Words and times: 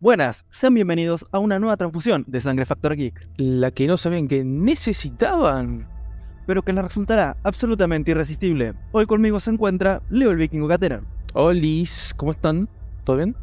Buenas, 0.00 0.46
sean 0.48 0.74
bienvenidos 0.74 1.26
a 1.32 1.38
una 1.38 1.58
nueva 1.58 1.76
transfusión 1.76 2.24
de 2.26 2.40
Sangre 2.40 2.66
Factor 2.66 2.96
Geek, 2.96 3.30
La 3.36 3.70
que 3.70 3.86
no 3.86 3.96
sabían 3.96 4.26
que 4.26 4.42
necesitaban. 4.42 5.86
pero 6.46 6.62
que 6.62 6.72
les 6.72 6.82
resultará 6.82 7.36
absolutamente 7.44 8.10
irresistible. 8.12 8.74
Hoy 8.92 9.06
conmigo 9.06 9.38
se 9.38 9.50
encuentra 9.50 10.02
Leo 10.08 10.30
el 10.30 10.38
Vikingo 10.38 10.66
Catena. 10.66 11.02
Olis, 11.34 12.14
¿cómo 12.16 12.32
están? 12.32 12.68
¿Todo 13.04 13.16
bien? 13.16 13.36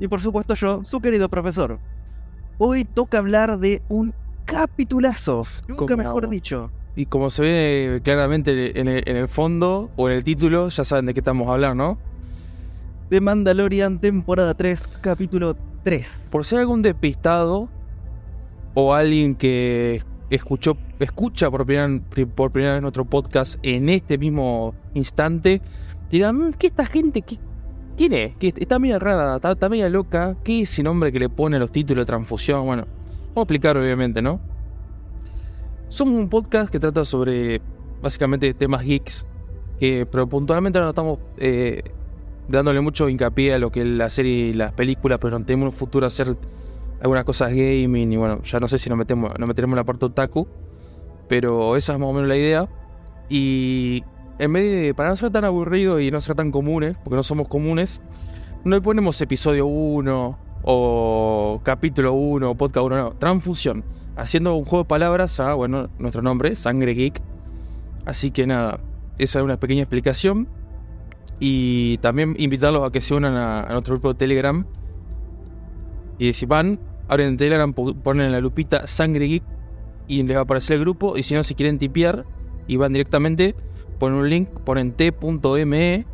Y 0.00 0.08
por 0.08 0.20
supuesto 0.20 0.54
yo, 0.54 0.84
su 0.84 1.00
querido 1.00 1.28
profesor. 1.28 1.78
Hoy 2.58 2.84
toca 2.84 3.18
hablar 3.18 3.58
de 3.58 3.82
un 3.88 4.14
capitulazo, 4.44 5.46
nunca 5.66 5.96
mejor 5.96 6.28
dicho. 6.28 6.70
Y 6.96 7.06
como 7.06 7.30
se 7.30 7.42
ve 7.42 8.00
claramente 8.04 8.78
en 8.78 8.86
el, 8.86 9.02
en 9.06 9.16
el 9.16 9.26
fondo 9.28 9.90
o 9.96 10.08
en 10.08 10.16
el 10.16 10.22
título, 10.24 10.68
ya 10.68 10.84
saben 10.84 11.06
de 11.06 11.14
qué 11.14 11.20
estamos 11.20 11.48
hablando, 11.48 11.84
¿no? 11.84 11.98
De 13.10 13.20
Mandalorian 13.20 13.98
temporada 13.98 14.54
3, 14.54 14.86
capítulo 15.00 15.56
3. 15.82 16.28
Por 16.30 16.44
ser 16.44 16.60
algún 16.60 16.82
despistado 16.82 17.68
o 18.74 18.94
alguien 18.94 19.34
que 19.34 20.02
escuchó, 20.30 20.76
escucha 21.00 21.50
por 21.50 21.66
primera, 21.66 22.00
por 22.34 22.52
primera 22.52 22.74
vez 22.74 22.82
nuestro 22.82 23.04
podcast 23.04 23.58
en 23.62 23.88
este 23.88 24.16
mismo 24.16 24.74
instante, 24.94 25.60
dirán, 26.10 26.36
"Mm, 26.36 26.52
¿qué 26.52 26.68
esta 26.68 26.86
gente? 26.86 27.22
¿Qué, 27.22 27.38
¿Quién 27.96 28.12
es? 28.12 28.36
¿Qué- 28.36 28.52
está 28.56 28.78
media 28.78 28.98
rara, 28.98 29.36
está, 29.36 29.52
está 29.52 29.68
media 29.68 29.88
loca. 29.88 30.36
¿Qué 30.42 30.62
es 30.62 30.72
ese 30.72 30.82
nombre 30.82 31.12
que 31.12 31.20
le 31.20 31.28
pone 31.28 31.56
a 31.56 31.58
los 31.60 31.70
títulos 31.70 32.02
de 32.02 32.06
transfusión? 32.06 32.66
Bueno, 32.66 32.86
vamos 33.28 33.36
a 33.36 33.40
explicar 33.42 33.76
obviamente, 33.76 34.20
¿no? 34.20 34.40
Somos 35.88 36.14
un 36.18 36.28
podcast 36.28 36.70
que 36.70 36.80
trata 36.80 37.04
sobre 37.04 37.60
básicamente 38.02 38.52
temas 38.54 38.82
geeks, 38.82 39.24
que, 39.78 40.06
pero 40.10 40.26
puntualmente 40.26 40.80
no 40.80 40.88
estamos 40.88 41.18
eh, 41.36 41.82
dándole 42.48 42.80
mucho 42.80 43.08
hincapié 43.08 43.54
a 43.54 43.58
lo 43.58 43.70
que 43.70 43.82
es 43.82 43.86
la 43.86 44.10
serie 44.10 44.48
y 44.48 44.52
las 44.54 44.72
películas, 44.72 45.18
pero 45.20 45.38
tenemos 45.40 45.62
en 45.62 45.66
un 45.68 45.72
futuro 45.72 46.06
hacer 46.06 46.36
algunas 47.00 47.24
cosas 47.24 47.50
gaming 47.50 48.12
y 48.12 48.16
bueno, 48.16 48.42
ya 48.42 48.58
no 48.58 48.66
sé 48.66 48.78
si 48.78 48.88
nos 48.88 48.98
metemos, 48.98 49.38
nos 49.38 49.46
meteremos 49.48 49.74
en 49.74 49.78
la 49.78 49.84
parte 49.84 50.06
otaku, 50.06 50.48
pero 51.28 51.76
esa 51.76 51.92
es 51.92 51.98
más 52.00 52.08
o 52.08 52.12
menos 52.12 52.28
la 52.28 52.36
idea. 52.36 52.68
Y 53.28 54.02
en 54.38 54.52
vez 54.52 54.64
de, 54.64 54.94
para 54.94 55.10
no 55.10 55.16
ser 55.16 55.30
tan 55.30 55.44
aburrido 55.44 56.00
y 56.00 56.10
no 56.10 56.20
ser 56.20 56.34
tan 56.34 56.50
comunes, 56.50 56.96
porque 57.02 57.16
no 57.16 57.22
somos 57.22 57.48
comunes, 57.48 58.00
no 58.64 58.76
le 58.76 58.82
ponemos 58.82 59.20
episodio 59.20 59.66
1 59.66 60.38
o 60.62 61.60
capítulo 61.62 62.14
1 62.14 62.50
o 62.50 62.54
podcast 62.54 62.86
1, 62.86 62.96
no, 62.96 63.12
transfusión, 63.12 63.84
haciendo 64.16 64.54
un 64.56 64.64
juego 64.64 64.84
de 64.84 64.88
palabras 64.88 65.38
a, 65.40 65.54
bueno, 65.54 65.88
nuestro 65.98 66.22
nombre, 66.22 66.56
Sangre 66.56 66.94
Geek. 66.94 67.20
Así 68.06 68.30
que 68.30 68.46
nada, 68.46 68.80
esa 69.18 69.38
es 69.38 69.44
una 69.44 69.58
pequeña 69.58 69.82
explicación. 69.82 70.48
Y 71.40 71.98
también 71.98 72.34
invitarlos 72.38 72.84
a 72.84 72.90
que 72.90 73.00
se 73.00 73.14
unan 73.14 73.34
a, 73.34 73.66
nuestro 73.70 73.94
grupo 73.94 74.12
de 74.12 74.18
Telegram. 74.18 74.66
Y 76.18 76.32
si 76.32 76.46
van, 76.46 76.78
abren 77.08 77.36
Telegram, 77.36 77.72
ponen 77.72 78.26
en 78.26 78.32
la 78.32 78.40
lupita 78.40 78.86
Sangre 78.86 79.26
Geek 79.26 79.42
y 80.06 80.22
les 80.22 80.36
va 80.36 80.40
a 80.40 80.44
aparecer 80.44 80.76
el 80.76 80.80
grupo. 80.80 81.16
Y 81.16 81.22
si 81.22 81.34
no, 81.34 81.42
si 81.42 81.54
quieren 81.54 81.78
tipear 81.78 82.24
y 82.66 82.76
van 82.76 82.92
directamente, 82.92 83.54
ponen 83.98 84.18
un 84.18 84.28
link, 84.28 84.48
ponen 84.64 84.92
t.me 84.92 86.06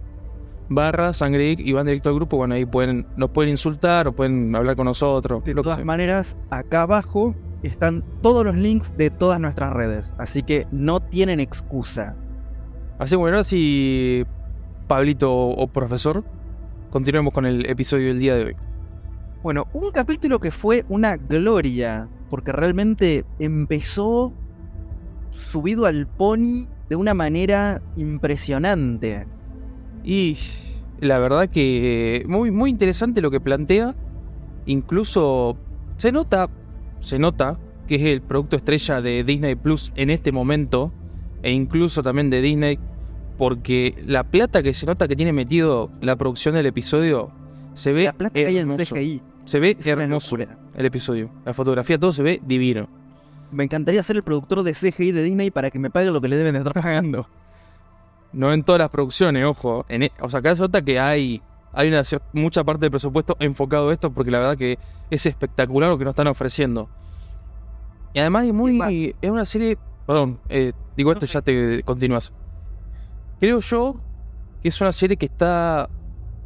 barra 0.71 1.13
Sangre 1.13 1.57
y 1.59 1.73
van 1.73 1.87
directo 1.87 2.09
al 2.09 2.15
grupo. 2.15 2.37
Bueno, 2.37 2.55
ahí 2.55 2.65
pueden, 2.65 3.07
nos 3.17 3.31
pueden 3.31 3.51
insultar 3.51 4.09
o 4.09 4.13
pueden 4.13 4.55
hablar 4.55 4.77
con 4.77 4.87
nosotros. 4.87 5.45
De 5.45 5.55
todas 5.55 5.85
maneras, 5.85 6.37
acá 6.49 6.83
abajo 6.83 7.35
están 7.63 8.05
todos 8.23 8.45
los 8.45 8.55
links 8.55 8.97
de 8.97 9.11
todas 9.11 9.41
nuestras 9.41 9.73
redes, 9.73 10.15
así 10.17 10.43
que 10.43 10.67
no 10.71 11.01
tienen 11.01 11.41
excusa. 11.41 12.17
Así 12.99 13.11
que 13.11 13.17
bueno, 13.17 13.37
ahora 13.37 13.45
sí, 13.45 14.25
Pablito 14.87 15.33
o 15.33 15.67
profesor, 15.67 16.25
continuemos 16.91 17.35
con 17.35 17.47
el 17.47 17.67
episodio 17.69 18.09
del 18.09 18.19
día 18.19 18.37
de 18.37 18.45
hoy. 18.45 18.57
Bueno, 19.43 19.67
un 19.73 19.91
capítulo 19.91 20.39
que 20.39 20.51
fue 20.51 20.85
una 20.89 21.17
gloria, 21.17 22.09
porque 22.29 22.53
realmente 22.53 23.25
empezó 23.39 24.33
subido 25.31 25.87
al 25.87 26.07
pony 26.07 26.67
de 26.91 26.97
una 26.97 27.15
manera 27.15 27.81
impresionante. 27.97 29.27
Y 30.03 30.37
la 30.99 31.21
verdad 31.21 31.49
que 31.49 32.25
muy, 32.29 32.51
muy 32.51 32.69
interesante 32.69 33.23
lo 33.23 33.31
que 33.31 33.41
plantea. 33.41 33.95
Incluso 34.67 35.57
se 35.97 36.11
nota, 36.11 36.51
se 36.99 37.21
nota 37.21 37.59
que 37.87 37.95
es 37.95 38.03
el 38.03 38.23
producto 38.23 38.57
estrella 38.57 39.01
de 39.01 39.23
Disney 39.23 39.55
Plus 39.55 39.93
en 39.95 40.11
este 40.11 40.33
momento. 40.33 40.93
E 41.43 41.53
incluso 41.53 42.03
también 42.03 42.29
de 42.29 42.43
Disney. 42.43 42.79
Porque 43.39 43.95
la 44.05 44.25
plata 44.25 44.63
que 44.63 44.75
se 44.75 44.85
nota 44.85 45.07
que 45.07 45.15
tiene 45.15 45.33
metido 45.33 45.91
la 46.03 46.17
producción 46.17 46.57
del 46.57 46.67
episodio 46.67 47.31
se 47.73 47.93
ve 47.93 48.05
La 48.05 48.13
plata 48.13 48.35
que 48.35 48.47
hay 48.47 48.59
en. 48.59 48.77
Se 49.47 49.61
ve 49.61 49.77
hermoso 49.85 50.37
el 50.75 50.87
episodio. 50.87 51.31
La 51.45 51.55
fotografía, 51.55 51.99
todo 51.99 52.13
se 52.13 52.23
ve 52.25 52.41
divino. 52.45 53.00
Me 53.51 53.65
encantaría 53.65 54.03
ser 54.03 54.17
el 54.17 54.23
productor 54.23 54.63
de 54.63 54.73
CGI 54.75 55.13
de 55.13 55.23
Disney 55.23 55.51
para 55.51 55.71
que 55.71 55.79
me 55.79 55.91
pague 55.91 56.11
lo 56.11 56.21
que 56.21 56.29
le 56.29 56.37
deben 56.37 56.53
de 56.55 56.59
estar 56.59 56.75
pagando. 56.75 57.27
No 58.33 58.53
en 58.53 58.63
todas 58.63 58.79
las 58.79 58.91
producciones, 58.91 59.45
ojo. 59.45 59.85
En 59.89 60.05
e- 60.05 60.13
o 60.21 60.31
sea, 60.31 60.41
acá 60.41 60.55
se 60.55 60.63
nota 60.63 60.83
que 60.83 61.01
hay, 61.01 61.43
hay 61.73 61.89
una, 61.89 62.03
mucha 62.33 62.63
parte 62.63 62.83
del 62.83 62.91
presupuesto 62.91 63.37
enfocado 63.41 63.89
a 63.91 63.93
esto 63.93 64.13
porque 64.13 64.31
la 64.31 64.39
verdad 64.39 64.57
que 64.57 64.79
es 65.11 65.27
espectacular 65.27 65.91
lo 65.91 65.99
que 65.99 66.05
nos 66.05 66.13
están 66.13 66.29
ofreciendo. 66.29 66.89
Y 68.13 68.21
además 68.21 68.47
es 68.47 68.55
muy. 68.55 69.15
Es 69.21 69.31
una 69.31 69.45
serie. 69.45 69.79
Perdón, 70.07 70.41
eh, 70.49 70.73
digo 70.97 71.13
esto 71.13 71.25
y 71.25 71.29
ya 71.29 71.43
te 71.43 71.83
continúas. 71.83 72.33
Creo 73.39 73.61
yo 73.61 73.97
que 74.63 74.69
es 74.69 74.81
una 74.81 74.93
serie 74.93 75.17
que 75.17 75.27
está, 75.27 75.89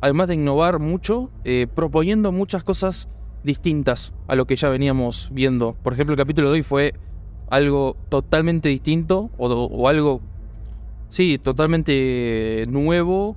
además 0.01 0.29
de 0.29 0.35
innovar 0.35 0.79
mucho, 0.79 1.31
eh, 1.45 1.67
proponiendo 1.75 2.31
muchas 2.31 2.63
cosas 2.63 3.09
distintas 3.45 4.13
a 4.27 4.35
lo 4.35 4.47
que 4.47 4.57
ya 4.57 4.69
veníamos 4.69 5.31
viendo. 5.33 5.77
Por 5.83 5.93
ejemplo, 5.93 6.15
el 6.15 6.19
capítulo 6.19 6.49
de 6.49 6.55
hoy 6.55 6.63
fue 6.63 6.95
algo 7.51 7.97
totalmente 8.09 8.69
distinto 8.69 9.31
o, 9.37 9.89
algo 9.89 10.21
Sí, 11.09 11.39
totalmente 11.39 12.65
nuevo. 12.69 13.37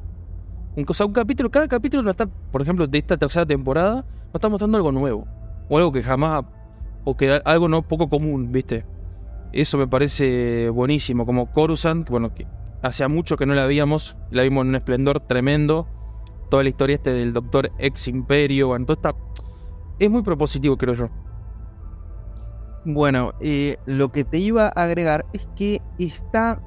Un, 0.75 0.85
o 0.87 1.05
un 1.05 1.13
capítulo, 1.13 1.51
cada 1.51 1.67
capítulo 1.67 2.09
está, 2.09 2.25
por 2.25 2.61
ejemplo, 2.61 2.87
de 2.87 2.97
esta 2.97 3.17
tercera 3.17 3.45
temporada, 3.45 4.05
nos 4.27 4.35
está 4.35 4.49
mostrando 4.49 4.77
algo 4.77 4.91
nuevo. 4.91 5.27
O 5.69 5.77
algo 5.77 5.91
que 5.91 6.01
jamás, 6.01 6.45
o 7.03 7.15
que 7.15 7.39
algo 7.45 7.67
no 7.67 7.83
poco 7.83 8.09
común, 8.09 8.51
¿viste? 8.51 8.85
Eso 9.53 9.77
me 9.77 9.87
parece 9.87 10.69
buenísimo. 10.69 11.25
Como 11.25 11.51
Coruscant, 11.51 12.05
que 12.05 12.11
bueno, 12.11 12.33
que 12.33 12.47
hacía 12.81 13.07
mucho 13.09 13.37
que 13.37 13.45
no 13.45 13.53
la 13.53 13.65
veíamos, 13.65 14.17
la 14.31 14.43
vimos 14.43 14.63
en 14.63 14.69
un 14.69 14.75
esplendor 14.75 15.19
tremendo. 15.19 15.87
Toda 16.49 16.63
la 16.63 16.69
historia 16.69 16.95
este 16.95 17.11
del 17.11 17.33
Doctor 17.33 17.71
Ex 17.77 18.07
Imperio, 18.07 18.69
bueno, 18.69 18.85
todo 18.85 18.95
está... 18.95 19.15
Es 19.99 20.09
muy 20.09 20.21
propositivo, 20.21 20.77
creo 20.77 20.93
yo. 20.93 21.09
Bueno, 22.85 23.33
eh, 23.41 23.77
lo 23.85 24.09
que 24.09 24.23
te 24.23 24.37
iba 24.37 24.67
a 24.67 24.83
agregar 24.83 25.25
es 25.33 25.47
que 25.55 25.81
está 25.97 26.61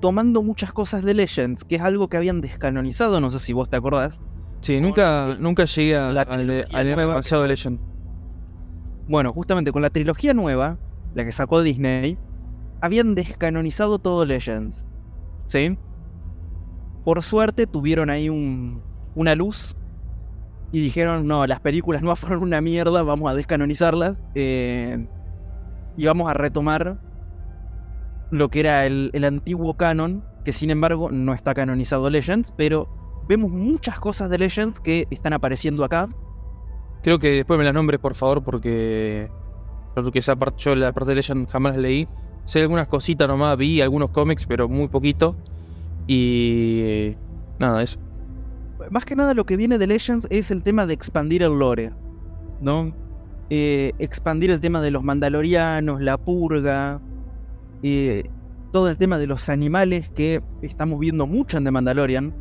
tomando 0.00 0.42
muchas 0.42 0.72
cosas 0.72 1.04
de 1.04 1.14
Legends, 1.14 1.64
que 1.64 1.76
es 1.76 1.82
algo 1.82 2.08
que 2.08 2.16
habían 2.16 2.40
descanonizado, 2.40 3.20
no 3.20 3.30
sé 3.30 3.38
si 3.38 3.52
vos 3.52 3.68
te 3.68 3.76
acordás. 3.76 4.20
Sí, 4.60 4.80
nunca, 4.80 5.36
nunca 5.38 5.64
llegué 5.64 5.96
a- 5.96 6.10
La 6.12 6.22
al 6.22 6.40
al 6.72 6.86
de 7.22 7.48
Legend. 7.48 7.78
Bueno, 9.08 9.32
justamente 9.32 9.70
con 9.70 9.82
la 9.82 9.90
trilogía 9.90 10.34
nueva, 10.34 10.78
la 11.14 11.24
que 11.24 11.30
sacó 11.32 11.62
Disney, 11.62 12.18
habían 12.80 13.14
descanonizado 13.14 13.98
todo 14.00 14.24
Legends. 14.24 14.84
¿Sí? 15.46 15.78
Por 17.04 17.22
suerte 17.22 17.68
tuvieron 17.68 18.10
ahí 18.10 18.28
un, 18.28 18.82
una 19.14 19.36
luz 19.36 19.76
y 20.72 20.80
dijeron, 20.80 21.26
no, 21.26 21.46
las 21.46 21.60
películas 21.60 22.02
nuevas 22.02 22.18
fueron 22.20 22.42
una 22.42 22.60
mierda, 22.60 23.02
vamos 23.02 23.30
a 23.30 23.34
descanonizarlas 23.34 24.22
eh, 24.34 25.06
y 25.96 26.06
vamos 26.06 26.30
a 26.30 26.34
retomar 26.34 26.98
lo 28.30 28.48
que 28.48 28.60
era 28.60 28.86
el, 28.86 29.10
el 29.12 29.24
antiguo 29.24 29.76
canon, 29.76 30.24
que 30.44 30.52
sin 30.52 30.70
embargo 30.70 31.10
no 31.10 31.32
está 31.32 31.54
canonizado 31.54 32.10
Legends, 32.10 32.52
pero 32.56 32.88
vemos 33.28 33.50
muchas 33.50 33.98
cosas 33.98 34.30
de 34.30 34.38
Legends 34.38 34.80
que 34.80 35.06
están 35.10 35.32
apareciendo 35.32 35.84
acá. 35.84 36.08
Creo 37.02 37.18
que 37.18 37.30
después 37.30 37.58
me 37.58 37.64
las 37.64 37.74
nombres, 37.74 38.00
por 38.00 38.14
favor, 38.14 38.42
porque. 38.42 39.30
Porque 39.94 40.18
esa 40.18 40.36
parte, 40.36 40.62
yo 40.62 40.74
la 40.74 40.92
parte 40.92 41.10
de 41.10 41.16
Legend 41.16 41.48
jamás 41.48 41.74
la 41.76 41.82
leí. 41.82 42.08
Sé 42.44 42.60
algunas 42.60 42.88
cositas 42.88 43.26
nomás, 43.26 43.56
vi 43.56 43.80
algunos 43.80 44.10
cómics, 44.10 44.46
pero 44.46 44.68
muy 44.68 44.88
poquito. 44.88 45.36
Y. 46.06 47.14
Nada, 47.58 47.82
eso. 47.82 47.98
Más 48.90 49.04
que 49.04 49.16
nada 49.16 49.34
lo 49.34 49.44
que 49.46 49.56
viene 49.56 49.78
de 49.78 49.86
Legends 49.86 50.26
es 50.30 50.50
el 50.50 50.62
tema 50.62 50.86
de 50.86 50.94
expandir 50.94 51.42
el 51.42 51.58
lore, 51.58 51.92
¿no? 52.60 52.94
Eh, 53.50 53.92
expandir 53.98 54.50
el 54.50 54.60
tema 54.60 54.80
de 54.80 54.90
los 54.90 55.02
mandalorianos, 55.02 56.00
la 56.00 56.18
purga, 56.18 57.00
eh, 57.82 58.28
todo 58.72 58.88
el 58.90 58.96
tema 58.96 59.18
de 59.18 59.26
los 59.26 59.48
animales 59.48 60.08
que 60.10 60.42
estamos 60.62 60.98
viendo 60.98 61.26
mucho 61.26 61.58
en 61.58 61.64
The 61.64 61.70
Mandalorian, 61.70 62.34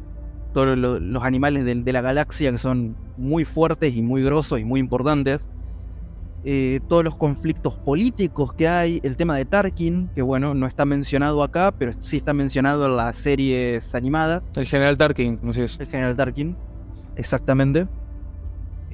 todos 0.53 0.77
lo- 0.77 1.00
los 1.00 1.24
animales 1.24 1.65
de, 1.65 1.75
de 1.75 1.94
la 1.94 2.01
galaxia 2.01 2.51
que 2.51 2.57
son 2.57 2.95
muy 3.18 3.45
fuertes 3.45 3.95
y 3.95 4.01
muy 4.01 4.24
grosos 4.24 4.59
y 4.59 4.65
muy 4.65 4.80
importantes. 4.80 5.50
Eh, 6.47 6.80
todos 6.88 7.03
los 7.03 7.15
conflictos 7.15 7.75
políticos 7.80 8.53
que 8.53 8.68
hay, 8.68 9.00
el 9.03 9.18
tema 9.18 9.36
de 9.36 9.45
Tarkin, 9.45 10.09
que 10.13 10.21
bueno, 10.21 10.53
no 10.53 10.68
está 10.68 10.86
mencionado 10.86 11.42
acá, 11.44 11.71
pero 11.77 11.94
sí 12.00 12.18
está 12.18 12.33
mencionado 12.33 12.86
en 12.86 12.95
las 12.97 13.18
series 13.18 13.95
animadas. 13.95 14.44
El 14.56 14.65
general 14.68 14.95
Tarkin, 14.97 15.39
no 15.42 15.51
sé. 15.51 15.63
El 15.63 15.88
general 15.88 16.15
Tarkin, 16.15 16.56
exactamente. 17.15 17.88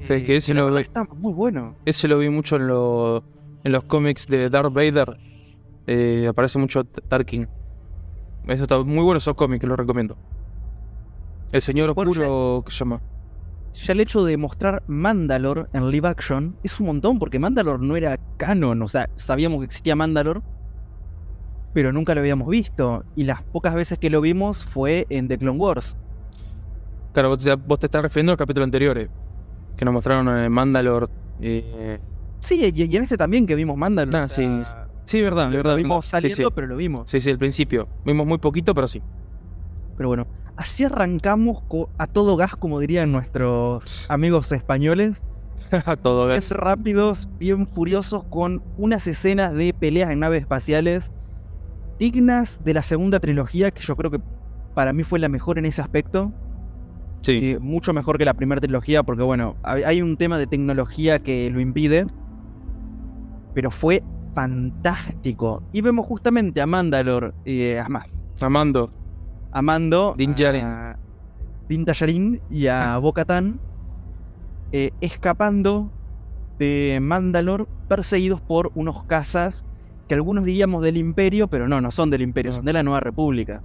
¿Sabes 0.06 0.22
qué? 0.24 0.36
Ese, 0.36 0.54
la 0.54 0.62
lo, 0.62 0.78
está 0.78 1.04
muy 1.16 1.32
bueno. 1.34 1.76
ese 1.84 2.08
lo 2.08 2.18
vi 2.18 2.28
mucho 2.30 2.56
en, 2.56 2.66
lo- 2.66 3.22
en 3.62 3.70
los 3.70 3.84
cómics 3.84 4.26
de 4.26 4.48
Darth 4.50 4.72
Vader. 4.72 5.16
Eh, 5.86 6.26
aparece 6.28 6.58
mucho 6.58 6.84
Tarkin. 6.84 7.46
Eso 8.48 8.62
está 8.64 8.78
muy 8.82 9.04
bueno 9.04 9.18
esos 9.18 9.34
cómics, 9.34 9.64
los 9.64 9.76
recomiendo. 9.76 10.16
El 11.52 11.60
señor 11.62 11.90
oscuro, 11.90 12.62
¿qué 12.64 12.72
se 12.72 12.78
llama? 12.78 13.00
Ya 13.72 13.92
el 13.94 14.00
hecho 14.00 14.24
de 14.24 14.36
mostrar 14.36 14.82
Mandalore 14.86 15.66
en 15.72 15.90
live 15.90 16.06
action 16.08 16.56
es 16.62 16.78
un 16.78 16.86
montón, 16.86 17.18
porque 17.18 17.38
Mandalore 17.38 17.84
no 17.84 17.96
era 17.96 18.18
canon, 18.36 18.82
o 18.82 18.88
sea, 18.88 19.08
sabíamos 19.14 19.60
que 19.60 19.64
existía 19.64 19.96
Mandalore, 19.96 20.40
pero 21.72 21.90
nunca 21.92 22.14
lo 22.14 22.20
habíamos 22.20 22.48
visto. 22.48 23.04
Y 23.16 23.24
las 23.24 23.42
pocas 23.42 23.74
veces 23.74 23.98
que 23.98 24.10
lo 24.10 24.20
vimos 24.20 24.62
fue 24.62 25.06
en 25.08 25.26
The 25.28 25.38
Clone 25.38 25.58
Wars. 25.58 25.96
Claro, 27.14 27.30
vos 27.30 27.38
te, 27.42 27.54
vos 27.54 27.78
te 27.78 27.86
estás 27.86 28.02
refiriendo 28.02 28.32
a 28.32 28.34
los 28.34 28.38
capítulos 28.38 28.66
anteriores. 28.66 29.08
Que 29.76 29.84
nos 29.86 29.94
mostraron 29.94 30.28
en 30.28 30.52
Mandalore. 30.52 31.06
eh, 31.40 31.98
Sí, 32.40 32.60
y, 32.74 32.82
y 32.82 32.96
en 32.96 33.04
este 33.04 33.16
también 33.16 33.46
que 33.46 33.54
vimos 33.54 33.76
Mandalore. 33.78 34.18
Ah, 34.18 34.24
o 34.24 34.28
sea, 34.28 34.64
sí, 34.64 34.70
Sí, 35.04 35.20
verdad, 35.22 35.46
lo 35.50 35.56
verdad. 35.56 35.76
vimos 35.76 36.04
Sí, 36.04 36.10
saliendo, 36.12 36.48
sí. 36.48 36.52
pero 36.54 36.66
lo 36.66 36.76
vimos. 36.76 37.10
Sí, 37.10 37.20
sí, 37.20 37.30
al 37.30 37.38
principio. 37.38 37.88
Vimos 38.04 38.26
muy 38.26 38.38
poquito, 38.38 38.74
pero 38.74 38.86
sí. 38.86 39.00
Pero 39.96 40.08
bueno, 40.08 40.26
así 40.56 40.84
arrancamos 40.84 41.62
a 41.98 42.06
todo 42.06 42.36
gas, 42.36 42.56
como 42.56 42.78
dirían 42.80 43.12
nuestros 43.12 44.06
amigos 44.08 44.52
españoles. 44.52 45.22
Todo 46.02 46.26
Bien 46.26 46.36
gas. 46.36 46.50
rápidos, 46.50 47.28
bien 47.38 47.66
furiosos, 47.66 48.24
con 48.24 48.62
unas 48.76 49.06
escenas 49.06 49.54
de 49.54 49.72
peleas 49.72 50.10
en 50.10 50.20
naves 50.20 50.42
espaciales 50.42 51.10
dignas 51.98 52.60
de 52.62 52.74
la 52.74 52.82
segunda 52.82 53.20
trilogía, 53.20 53.70
que 53.70 53.80
yo 53.80 53.96
creo 53.96 54.10
que 54.10 54.20
para 54.74 54.92
mí 54.92 55.02
fue 55.02 55.18
la 55.18 55.28
mejor 55.30 55.58
en 55.58 55.64
ese 55.64 55.80
aspecto. 55.80 56.32
Sí. 57.22 57.38
Eh, 57.42 57.58
mucho 57.58 57.92
mejor 57.94 58.18
que 58.18 58.24
la 58.24 58.34
primera 58.34 58.60
trilogía, 58.60 59.02
porque 59.02 59.22
bueno, 59.22 59.56
hay 59.62 60.02
un 60.02 60.16
tema 60.16 60.36
de 60.38 60.46
tecnología 60.46 61.20
que 61.20 61.48
lo 61.50 61.60
impide. 61.60 62.06
Pero 63.54 63.70
fue 63.70 64.02
fantástico. 64.34 65.62
Y 65.72 65.80
vemos 65.82 66.06
justamente 66.06 66.60
a 66.60 66.66
Mandalore, 66.66 67.32
eh, 67.44 67.78
a 67.78 67.88
Ma- 67.88 68.04
Amando. 69.52 70.14
Din 70.16 70.34
a 70.64 70.96
Din 71.68 71.84
Djarin 71.84 72.40
y 72.50 72.66
a 72.66 72.98
Bo-Katan 72.98 73.60
eh, 74.72 74.90
escapando 75.00 75.90
de 76.58 76.98
Mandalore 77.00 77.66
perseguidos 77.88 78.40
por 78.40 78.72
unos 78.74 79.04
cazas 79.04 79.64
que 80.08 80.14
algunos 80.14 80.44
diríamos 80.44 80.82
del 80.82 80.96
Imperio, 80.96 81.48
pero 81.48 81.68
no, 81.68 81.80
no 81.80 81.90
son 81.90 82.10
del 82.10 82.22
Imperio, 82.22 82.50
No. 82.50 82.56
son 82.56 82.64
de 82.64 82.72
la 82.72 82.82
Nueva 82.82 83.00
República. 83.00 83.62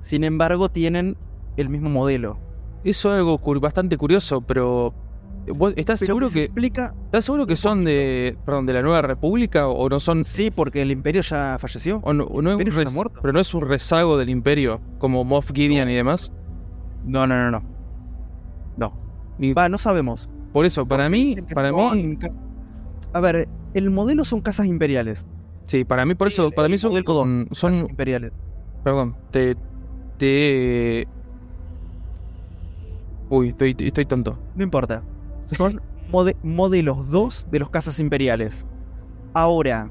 Sin 0.00 0.22
embargo, 0.24 0.68
tienen 0.68 1.16
el 1.56 1.68
mismo 1.68 1.88
modelo. 1.88 2.38
Eso 2.84 3.10
es 3.10 3.16
algo 3.16 3.38
bastante 3.60 3.96
curioso, 3.96 4.42
pero. 4.42 4.92
¿Vos 5.52 5.74
¿Estás 5.76 6.00
Pero 6.00 6.06
seguro 6.06 6.28
se 6.28 6.34
que, 6.34 6.44
explica? 6.44 6.94
¿estás 7.06 7.24
seguro 7.24 7.46
que 7.46 7.56
son 7.56 7.84
de, 7.84 8.36
perdón, 8.44 8.66
de 8.66 8.72
la 8.72 8.82
Nueva 8.82 9.02
República 9.02 9.68
o 9.68 9.88
no 9.88 10.00
son 10.00 10.24
Sí, 10.24 10.50
porque 10.50 10.82
el 10.82 10.90
Imperio 10.90 11.22
ya 11.22 11.56
falleció. 11.58 12.00
o 12.02 12.12
no, 12.12 12.24
o 12.24 12.40
es 12.78 12.84
res- 12.84 12.92
muerto. 12.94 13.20
pero 13.20 13.32
no 13.32 13.40
es 13.40 13.52
un 13.54 13.62
rezago 13.62 14.16
del 14.16 14.28
Imperio 14.30 14.80
como 14.98 15.24
Moff 15.24 15.50
Gideon 15.52 15.88
y 15.90 15.94
demás? 15.94 16.32
No, 17.04 17.26
no, 17.26 17.36
no, 17.36 17.50
no. 17.50 17.62
No. 18.76 18.92
Y 19.38 19.52
Va, 19.52 19.68
no 19.68 19.78
sabemos. 19.78 20.28
por 20.52 20.64
eso, 20.64 20.86
para 20.86 21.08
mí, 21.08 21.34
que 21.34 21.54
para 21.54 21.70
son 21.70 21.96
mí, 22.10 22.18
A 23.12 23.20
ver, 23.20 23.48
el 23.74 23.90
modelo 23.90 24.24
son 24.24 24.40
casas 24.40 24.66
imperiales. 24.66 25.26
sí, 25.64 25.84
para 25.84 26.04
mí 26.06 26.14
por 26.14 26.28
Sí, 26.28 26.34
eso, 26.34 26.46
el- 26.48 26.52
para 26.54 26.68
mí 26.68 26.78
son, 26.78 26.92
son, 27.04 27.48
son- 27.52 27.72
Casas 27.72 27.90
imperiales. 27.90 28.32
perdón, 28.82 29.16
te, 29.30 29.56
te, 30.18 31.06
uy, 33.30 33.48
estoy, 33.48 33.76
estoy 33.78 34.04
tonto. 34.04 34.38
No 34.54 34.62
importa. 34.62 35.02
Son 35.56 35.80
mode- 36.10 36.36
modelos 36.42 37.10
2 37.10 37.46
de 37.50 37.58
los 37.58 37.70
casas 37.70 37.98
imperiales. 38.00 38.64
Ahora, 39.32 39.90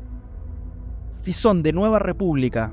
si 1.22 1.34
son 1.34 1.64
de 1.64 1.74
Nueva 1.74 2.00
República 2.00 2.72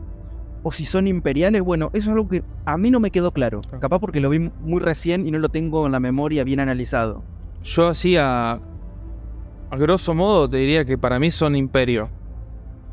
o 0.63 0.73
si 0.73 0.85
son 0.85 1.07
imperiales, 1.07 1.63
bueno, 1.63 1.91
eso 1.95 2.09
es 2.11 2.15
algo 2.15 2.29
que 2.29 2.43
a 2.65 2.77
mí 2.79 2.91
no 2.91 3.01
me 3.01 3.11
quedó 3.11 3.33
claro. 3.33 3.61
Capaz 3.81 3.99
porque 3.99 4.21
lo 4.21 4.29
vi 4.31 4.39
muy 4.39 4.81
recién 4.81 5.27
y 5.27 5.31
no 5.31 5.39
lo 5.39 5.49
tengo 5.49 5.87
en 5.87 5.93
la 5.93 6.01
memoria 6.01 6.45
bien 6.45 6.61
analizado. 6.61 7.23
Yo 7.63 7.89
así 7.89 8.17
a, 8.19 8.61
grosso 9.73 10.15
modo 10.15 10.49
te 10.49 10.59
diría 10.59 10.85
que 10.85 10.99
para 10.99 11.19
mí 11.19 11.31
son 11.31 11.57
imperio. 11.57 12.09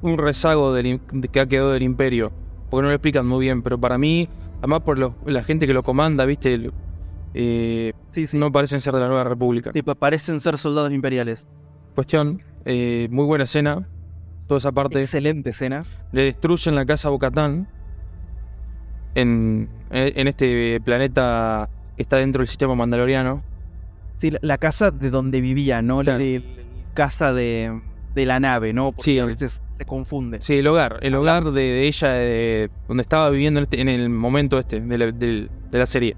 Un 0.02 0.18
rezago 0.18 0.74
del, 0.74 1.00
que 1.32 1.40
ha 1.40 1.48
quedado 1.48 1.72
del 1.72 1.84
imperio. 1.84 2.32
Porque 2.70 2.84
no 2.84 2.90
lo 2.90 2.96
explican 2.96 3.26
muy 3.26 3.46
bien, 3.46 3.62
pero 3.64 3.80
para 3.80 3.98
mí, 3.98 4.30
además 4.60 4.82
por 4.82 5.00
lo- 5.00 5.16
la 5.26 5.44
gente 5.44 5.66
que 5.68 5.74
lo 5.74 5.84
comanda, 5.84 6.26
viste, 6.26 6.54
El- 6.54 6.74
eh, 7.40 7.94
Sí, 8.08 8.28
sí. 8.28 8.38
no 8.38 8.52
parecen 8.52 8.82
ser 8.82 8.94
de 8.94 9.00
la 9.02 9.08
Nueva 9.08 9.24
República. 9.24 9.72
Sí, 9.74 9.82
parecen 9.84 10.40
ser 10.40 10.58
soldados 10.58 10.92
imperiales. 10.92 11.48
Cuestión, 11.96 12.42
eh, 12.66 13.08
muy 13.12 13.26
buena 13.26 13.44
escena. 13.46 13.88
Toda 14.48 14.60
esa 14.60 14.72
parte. 14.72 15.00
Excelente 15.00 15.50
escena. 15.52 15.84
Le 16.12 16.24
destruyen 16.24 16.76
la 16.76 16.86
casa 16.86 17.10
a 17.10 17.12
Bocatán 17.12 17.68
en, 19.16 19.70
en 19.92 20.28
este 20.28 20.80
planeta 20.82 21.70
que 21.96 22.02
está 22.04 22.18
dentro 22.18 22.40
del 22.42 22.48
sistema 22.48 22.76
mandaloriano. 22.76 23.44
Sí, 24.16 24.32
la, 24.32 24.40
la 24.42 24.58
casa 24.58 24.92
de 24.92 25.10
donde 25.10 25.42
vivía, 25.42 25.82
¿no? 25.82 25.98
La 25.98 26.04
Claro. 26.04 26.20
de- 26.20 26.40
la 26.40 26.94
casa 26.94 27.34
de, 27.34 27.82
de 28.16 28.26
la 28.26 28.40
nave, 28.40 28.74
¿no? 28.74 28.92
Porque 28.92 29.04
Sí, 29.12 29.20
a 29.20 29.26
veces 29.26 29.62
se 29.68 29.86
confunde. 29.86 30.42
Sí, 30.42 30.56
el 30.56 30.68
hogar, 30.68 30.98
el 31.02 31.14
hogar 31.14 31.52
de, 31.52 31.62
de 31.62 31.88
ella, 31.88 32.10
de 32.14 32.72
donde 32.88 33.02
estaba 33.02 33.30
viviendo 33.30 33.60
en, 33.60 33.64
este- 33.66 33.82
en 33.82 33.90
el 33.90 34.10
momento 34.10 34.58
este 34.58 34.82
de 34.82 34.98
la, 34.98 35.12
del- 35.12 35.52
de 35.70 35.78
la 35.78 35.86
serie. 35.86 36.18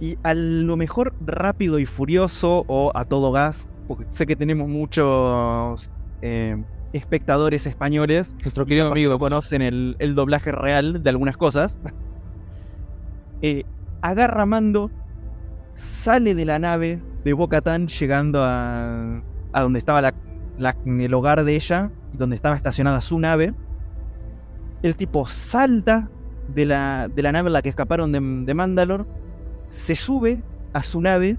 Y 0.00 0.16
a 0.22 0.34
lo 0.34 0.76
mejor 0.76 1.14
rápido 1.26 1.78
y 1.78 1.86
furioso 1.86 2.64
o 2.68 2.92
a 2.94 3.04
todo 3.04 3.32
gas, 3.32 3.68
porque 3.88 4.06
sé 4.10 4.26
que 4.26 4.36
tenemos 4.36 4.68
muchos 4.68 5.90
eh, 6.22 6.56
espectadores 6.92 7.66
españoles 7.66 8.34
Nuestro 8.42 8.64
querido 8.66 8.90
amigo 8.90 9.12
no 9.12 9.18
conocen 9.18 9.60
el, 9.62 9.96
el 9.98 10.14
doblaje 10.14 10.52
real 10.52 11.02
de 11.02 11.10
algunas 11.10 11.36
cosas. 11.36 11.80
Eh, 13.40 13.62
agarra 14.02 14.46
mando, 14.46 14.90
sale 15.74 16.34
de 16.34 16.44
la 16.44 16.58
nave 16.58 17.00
de 17.24 17.32
Bocatán 17.34 17.86
llegando 17.86 18.42
a, 18.42 19.22
a 19.52 19.62
donde 19.62 19.78
estaba 19.78 20.02
la- 20.02 20.14
la- 20.58 20.76
el 20.84 21.14
hogar 21.14 21.44
de 21.44 21.54
ella, 21.54 21.92
y 22.12 22.16
donde 22.16 22.34
estaba 22.34 22.56
estacionada 22.56 23.00
su 23.00 23.16
nave. 23.20 23.54
El 24.82 24.96
tipo 24.96 25.24
salta 25.26 26.10
de 26.52 26.66
la, 26.66 27.08
de 27.08 27.22
la 27.22 27.30
nave 27.30 27.48
en 27.48 27.52
la 27.52 27.62
que 27.62 27.68
escaparon 27.68 28.10
de, 28.10 28.18
de 28.44 28.54
Mandalore, 28.54 29.04
se 29.68 29.94
sube 29.96 30.42
a 30.72 30.82
su 30.82 31.00
nave, 31.00 31.36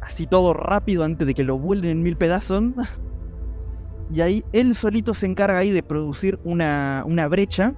así 0.00 0.26
todo 0.26 0.52
rápido 0.54 1.04
antes 1.04 1.26
de 1.26 1.34
que 1.34 1.44
lo 1.44 1.58
vuelven 1.58 1.90
en 1.90 2.02
mil 2.02 2.16
pedazos. 2.16 2.64
Y 4.12 4.20
ahí 4.22 4.44
él 4.52 4.74
solito 4.74 5.14
se 5.14 5.26
encarga 5.26 5.58
ahí 5.58 5.70
de 5.70 5.82
producir 5.82 6.38
una, 6.44 7.04
una 7.06 7.28
brecha. 7.28 7.74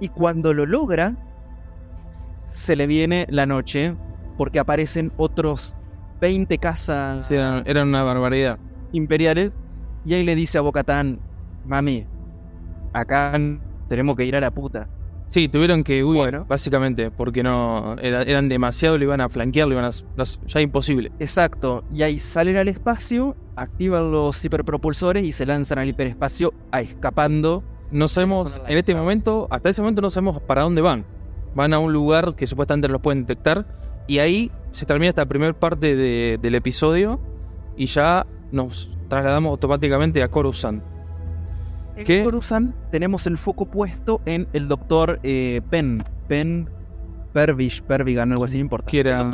Y 0.00 0.08
cuando 0.08 0.52
lo 0.54 0.66
logra, 0.66 1.14
se 2.48 2.76
le 2.76 2.86
viene 2.86 3.26
la 3.30 3.46
noche, 3.46 3.94
porque 4.36 4.58
aparecen 4.58 5.12
otros 5.16 5.74
20 6.20 6.56
casas 6.58 7.26
Sí, 7.26 7.34
era 7.34 7.82
una 7.82 8.02
barbaridad. 8.02 8.58
imperiales. 8.92 9.52
Y 10.04 10.14
ahí 10.14 10.22
le 10.24 10.34
dice 10.34 10.56
a 10.58 10.60
Bocatán, 10.60 11.18
mami, 11.66 12.06
acá 12.92 13.38
tenemos 13.88 14.16
que 14.16 14.24
ir 14.24 14.36
a 14.36 14.40
la 14.40 14.50
puta. 14.50 14.88
Sí, 15.28 15.48
tuvieron 15.48 15.82
que 15.82 16.04
huir, 16.04 16.18
Bueno. 16.18 16.44
básicamente, 16.48 17.10
porque 17.10 17.42
no 17.42 17.96
era- 18.00 18.22
eran 18.22 18.48
demasiado, 18.48 18.96
lo 18.96 19.04
iban 19.04 19.20
a 19.20 19.28
flanquear, 19.28 19.66
lo 19.66 19.74
iban 19.74 19.84
a. 19.84 19.90
ya 20.46 20.60
imposible. 20.60 21.10
Exacto. 21.18 21.82
Y 21.92 22.02
ahí 22.02 22.18
salen 22.18 22.56
al 22.56 22.68
espacio, 22.68 23.34
activan 23.56 24.12
los 24.12 24.44
hiperpropulsores 24.44 25.24
y 25.24 25.32
se 25.32 25.44
lanzan 25.44 25.78
al 25.80 25.88
hiperespacio 25.88 26.54
a 26.70 26.80
escapando. 26.80 27.64
No 27.90 28.06
sabemos, 28.08 28.60
en 28.68 28.78
este 28.78 28.94
momento, 28.94 29.48
hasta 29.50 29.68
ese 29.68 29.82
momento 29.82 30.00
no 30.00 30.10
sabemos 30.10 30.40
para 30.42 30.62
dónde 30.62 30.80
van. 30.80 31.04
Van 31.56 31.72
a 31.72 31.78
un 31.80 31.92
lugar 31.92 32.36
que 32.36 32.46
supuestamente 32.46 32.88
los 32.88 33.00
pueden 33.00 33.22
detectar. 33.26 33.66
Y 34.06 34.18
ahí 34.18 34.52
se 34.70 34.86
termina 34.86 35.08
esta 35.08 35.26
primera 35.26 35.52
parte 35.52 35.96
de- 35.96 36.38
del 36.40 36.54
episodio. 36.54 37.18
Y 37.76 37.86
ya 37.86 38.26
nos 38.52 38.96
trasladamos 39.08 39.50
automáticamente 39.50 40.22
a 40.22 40.28
Coruscant. 40.28 40.82
En 41.96 42.04
¿Qué? 42.04 42.24
Coruscant 42.24 42.74
tenemos 42.90 43.26
el 43.26 43.38
foco 43.38 43.66
puesto 43.66 44.20
en 44.26 44.48
el 44.52 44.68
doctor 44.68 45.18
eh, 45.22 45.62
Penn. 45.70 46.04
Penn 46.28 46.68
Pervish, 47.32 47.82
Pervigan, 47.82 48.32
algo 48.32 48.44
así, 48.44 48.56
no 48.56 48.62
importa. 48.62 48.90
Que 48.90 49.00
era, 49.00 49.30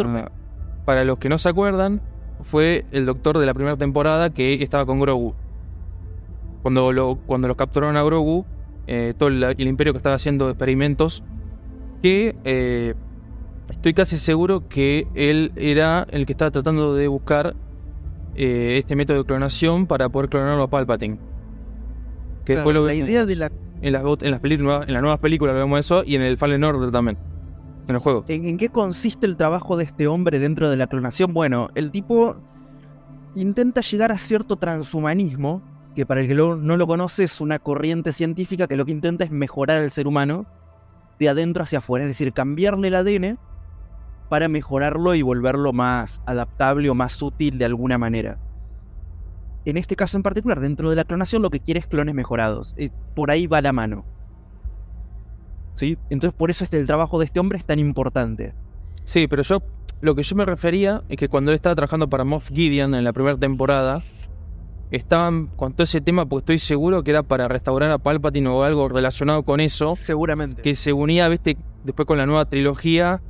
para 0.85 1.05
los 1.05 1.19
que 1.19 1.29
no 1.29 1.39
se 1.39 1.49
acuerdan, 1.49 2.01
fue 2.43 2.85
el 2.91 3.07
doctor 3.07 3.39
de 3.39 3.47
la 3.47 3.55
primera 3.55 3.77
temporada 3.77 4.31
que 4.31 4.63
estaba 4.63 4.85
con 4.87 5.01
Grogu. 5.01 5.35
Cuando, 6.63 6.93
lo, 6.93 7.17
cuando 7.27 7.49
los 7.49 7.57
capturaron 7.57 7.97
a 7.97 8.03
Grogu, 8.03 8.45
eh, 8.87 9.15
todo 9.17 9.29
el, 9.29 9.43
el 9.43 9.69
imperio 9.69 9.93
que 9.93 9.99
estaba 9.99 10.17
haciendo 10.17 10.49
experimentos, 10.49 11.25
que 12.03 12.35
eh, 12.45 12.95
estoy 13.71 13.95
casi 13.95 14.19
seguro 14.19 14.69
que 14.69 15.07
él 15.15 15.53
era 15.57 16.07
el 16.11 16.27
que 16.27 16.33
estaba 16.33 16.51
tratando 16.51 16.95
de 16.95 17.09
buscar 17.09 17.55
eh, 18.35 18.79
este 18.79 18.97
método 18.97 19.19
de 19.19 19.25
clonación 19.25 19.87
para 19.87 20.09
poder 20.09 20.29
clonarlo 20.29 20.65
a 20.65 20.69
Palpatine. 20.71 21.19
Que 22.45 22.55
Claro, 22.55 22.61
después 22.69 22.75
lo 22.75 22.87
la 22.87 22.95
idea 22.95 23.25
de 23.27 23.37
la 23.37 23.51
en 23.81 23.93
las, 23.93 24.03
en 24.23 24.31
las, 24.31 24.43
nuevas- 24.61 24.87
en 24.87 24.93
las 24.95 25.03
nuevas 25.03 25.19
películas 25.19 25.55
vemos 25.55 25.81
eso 25.81 26.03
y 26.05 26.15
en 26.17 26.23
el 26.23 26.37
Fallen 26.37 26.63
Order 26.65 26.91
también. 26.91 27.19
En 27.89 27.95
el 27.97 28.01
juego. 28.01 28.25
¿En, 28.29 28.45
en 28.47 28.57
qué 28.57 28.69
consiste 28.69 29.27
el 29.27 29.37
trabajo 29.37 29.77
de 29.77 29.85
este 29.85 30.07
hombre 30.07 30.39
dentro 30.39 30.71
de 30.71 30.77
la 30.77 30.87
clonación? 30.87 31.35
Bueno, 31.35 31.69
el 31.75 31.91
tipo 31.91 32.37
intenta 33.35 33.81
llegar 33.81 34.13
a 34.13 34.19
cierto 34.19 34.57
transhumanismo, 34.57 35.63
que 35.97 36.07
para 36.07 36.21
el 36.21 36.29
que 36.29 36.35
lo- 36.35 36.57
no 36.57 36.77
lo 36.77 36.87
conoce 36.87 37.25
es 37.25 37.41
una 37.41 37.59
corriente 37.59 38.13
científica 38.13 38.67
que 38.69 38.77
lo 38.77 38.85
que 38.85 38.93
intenta 38.93 39.25
es 39.25 39.31
mejorar 39.31 39.81
al 39.81 39.91
ser 39.91 40.07
humano 40.07 40.47
de 41.19 41.29
adentro 41.29 41.63
hacia 41.65 41.79
afuera, 41.79 42.05
es 42.05 42.11
decir, 42.11 42.33
cambiarle 42.33 42.89
el 42.89 42.95
ADN 42.95 43.39
para 44.29 44.49
mejorarlo 44.49 45.15
y 45.15 45.23
volverlo 45.23 45.73
más 45.73 46.23
adaptable 46.27 46.89
o 46.89 46.95
más 46.95 47.21
útil 47.21 47.59
de 47.59 47.65
alguna 47.65 47.99
manera. 47.99 48.39
En 49.65 49.77
este 49.77 49.95
caso 49.97 50.17
en 50.17 50.23
particular, 50.23 50.61
dentro 50.61 50.91
de 50.91 50.97
la 50.97 51.05
clonación 51.05 51.43
lo 51.43 51.51
que 51.51 51.61
quiere 51.61 51.81
es 51.81 51.87
clones 51.87 52.15
mejorados. 52.15 52.75
Eh, 52.79 52.91
por 53.15 53.31
ahí 53.31 53.47
va 53.47 53.61
la 53.63 53.73
mano. 53.73 54.05
¿Sí? 55.75 55.97
Entonces 56.11 56.37
por 56.37 56.51
eso 56.51 56.65
este, 56.65 56.79
el 56.79 56.87
trabajo 56.87 57.19
de 57.19 57.25
este 57.27 57.41
hombre 57.41 57.59
es 57.59 57.65
tan 57.65 57.79
importante. 57.79 58.55
Sí, 59.05 59.27
pero 59.29 59.43
yo 59.43 59.63
lo 60.01 60.15
que 60.15 60.23
yo 60.23 60.37
me 60.37 60.45
refería 60.45 61.03
es 61.09 61.17
que 61.17 61.29
cuando 61.29 61.51
él 61.51 61.55
estaba 61.55 61.75
trabajando 61.75 62.09
para 62.09 62.25
Moff 62.25 62.49
Gideon 62.51 62.95
en 62.95 63.05
la 63.05 63.13
primera 63.13 63.37
temporada, 63.39 64.03
estaban 64.91 65.47
con 65.57 65.73
todo 65.73 65.85
ese 65.85 66.01
tema, 66.01 66.27
porque 66.27 66.43
estoy 66.43 66.59
seguro 66.59 67.03
que 67.03 67.13
era 67.13 67.23
para 67.23 67.49
restaurar 67.49 67.91
a 67.91 67.99
Palpatine 67.99 68.49
o 68.49 68.63
algo 68.65 68.89
relacionado 68.89 69.43
con 69.45 69.61
eso, 69.61 69.97
Seguramente. 69.97 70.61
que 70.61 70.75
se 70.77 70.93
unía, 70.93 71.29
viste, 71.29 71.57
después 71.85 72.07
con 72.07 72.19
la 72.19 72.27
nueva 72.27 72.45
trilogía, 72.47 73.23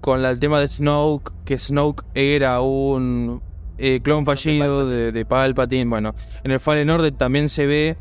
con 0.00 0.20
la- 0.22 0.30
el 0.30 0.40
tema 0.40 0.60
de 0.60 0.68
Snoke, 0.68 1.32
que 1.44 1.58
Snoke 1.58 2.04
era 2.14 2.60
un 2.60 3.40
eh, 3.80 4.00
clon 4.02 4.24
fallido 4.24 4.86
de, 4.86 5.12
de 5.12 5.24
Palpatine. 5.24 5.88
Bueno, 5.88 6.14
en 6.44 6.50
el 6.50 6.60
Fallen 6.60 6.90
Order 6.90 7.12
también 7.12 7.48
se 7.48 7.66
ve, 7.66 7.96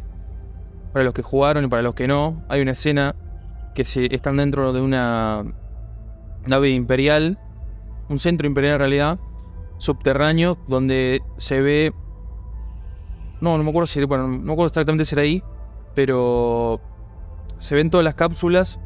para 0.93 1.05
los 1.05 1.13
que 1.13 1.21
jugaron 1.21 1.65
y 1.65 1.67
para 1.67 1.81
los 1.81 1.93
que 1.93 2.07
no, 2.07 2.43
hay 2.49 2.61
una 2.61 2.71
escena 2.71 3.15
que 3.73 3.85
se, 3.85 4.13
están 4.13 4.37
dentro 4.37 4.73
de 4.73 4.81
una 4.81 5.45
nave 6.47 6.69
imperial, 6.69 7.39
un 8.09 8.19
centro 8.19 8.45
imperial 8.45 8.73
en 8.73 8.79
realidad, 8.79 9.19
subterráneo, 9.77 10.57
donde 10.67 11.21
se 11.37 11.61
ve... 11.61 11.93
No, 13.41 13.57
no 13.57 13.63
me 13.63 13.69
acuerdo 13.69 13.87
si, 13.87 14.03
bueno, 14.03 14.27
no 14.27 14.37
me 14.37 14.51
acuerdo 14.51 14.67
exactamente 14.67 15.05
si 15.05 15.15
era 15.15 15.21
ahí, 15.21 15.41
pero 15.95 16.81
se 17.57 17.75
ven 17.75 17.89
todas 17.89 18.03
las 18.03 18.15
cápsulas 18.15 18.79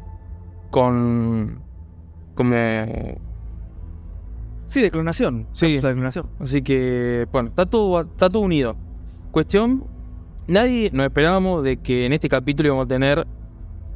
con 0.70 1.64
como 2.34 2.54
Sí, 4.64 4.80
de 4.80 4.90
clonación. 4.90 5.46
Sí. 5.52 5.74
De 5.74 5.80
clonación. 5.80 6.30
así 6.40 6.62
que 6.62 7.26
bueno 7.32 7.50
está 7.50 7.66
todo 7.66 8.00
está 8.00 8.30
todo 8.30 8.42
unido 8.42 8.76
cuestión 9.30 9.84
nadie 10.46 10.90
nos 10.92 11.06
esperábamos 11.06 11.62
de 11.64 11.76
que 11.78 12.06
en 12.06 12.12
este 12.12 12.28
capítulo 12.28 12.68
íbamos 12.68 12.84
a 12.86 12.88
tener 12.88 13.26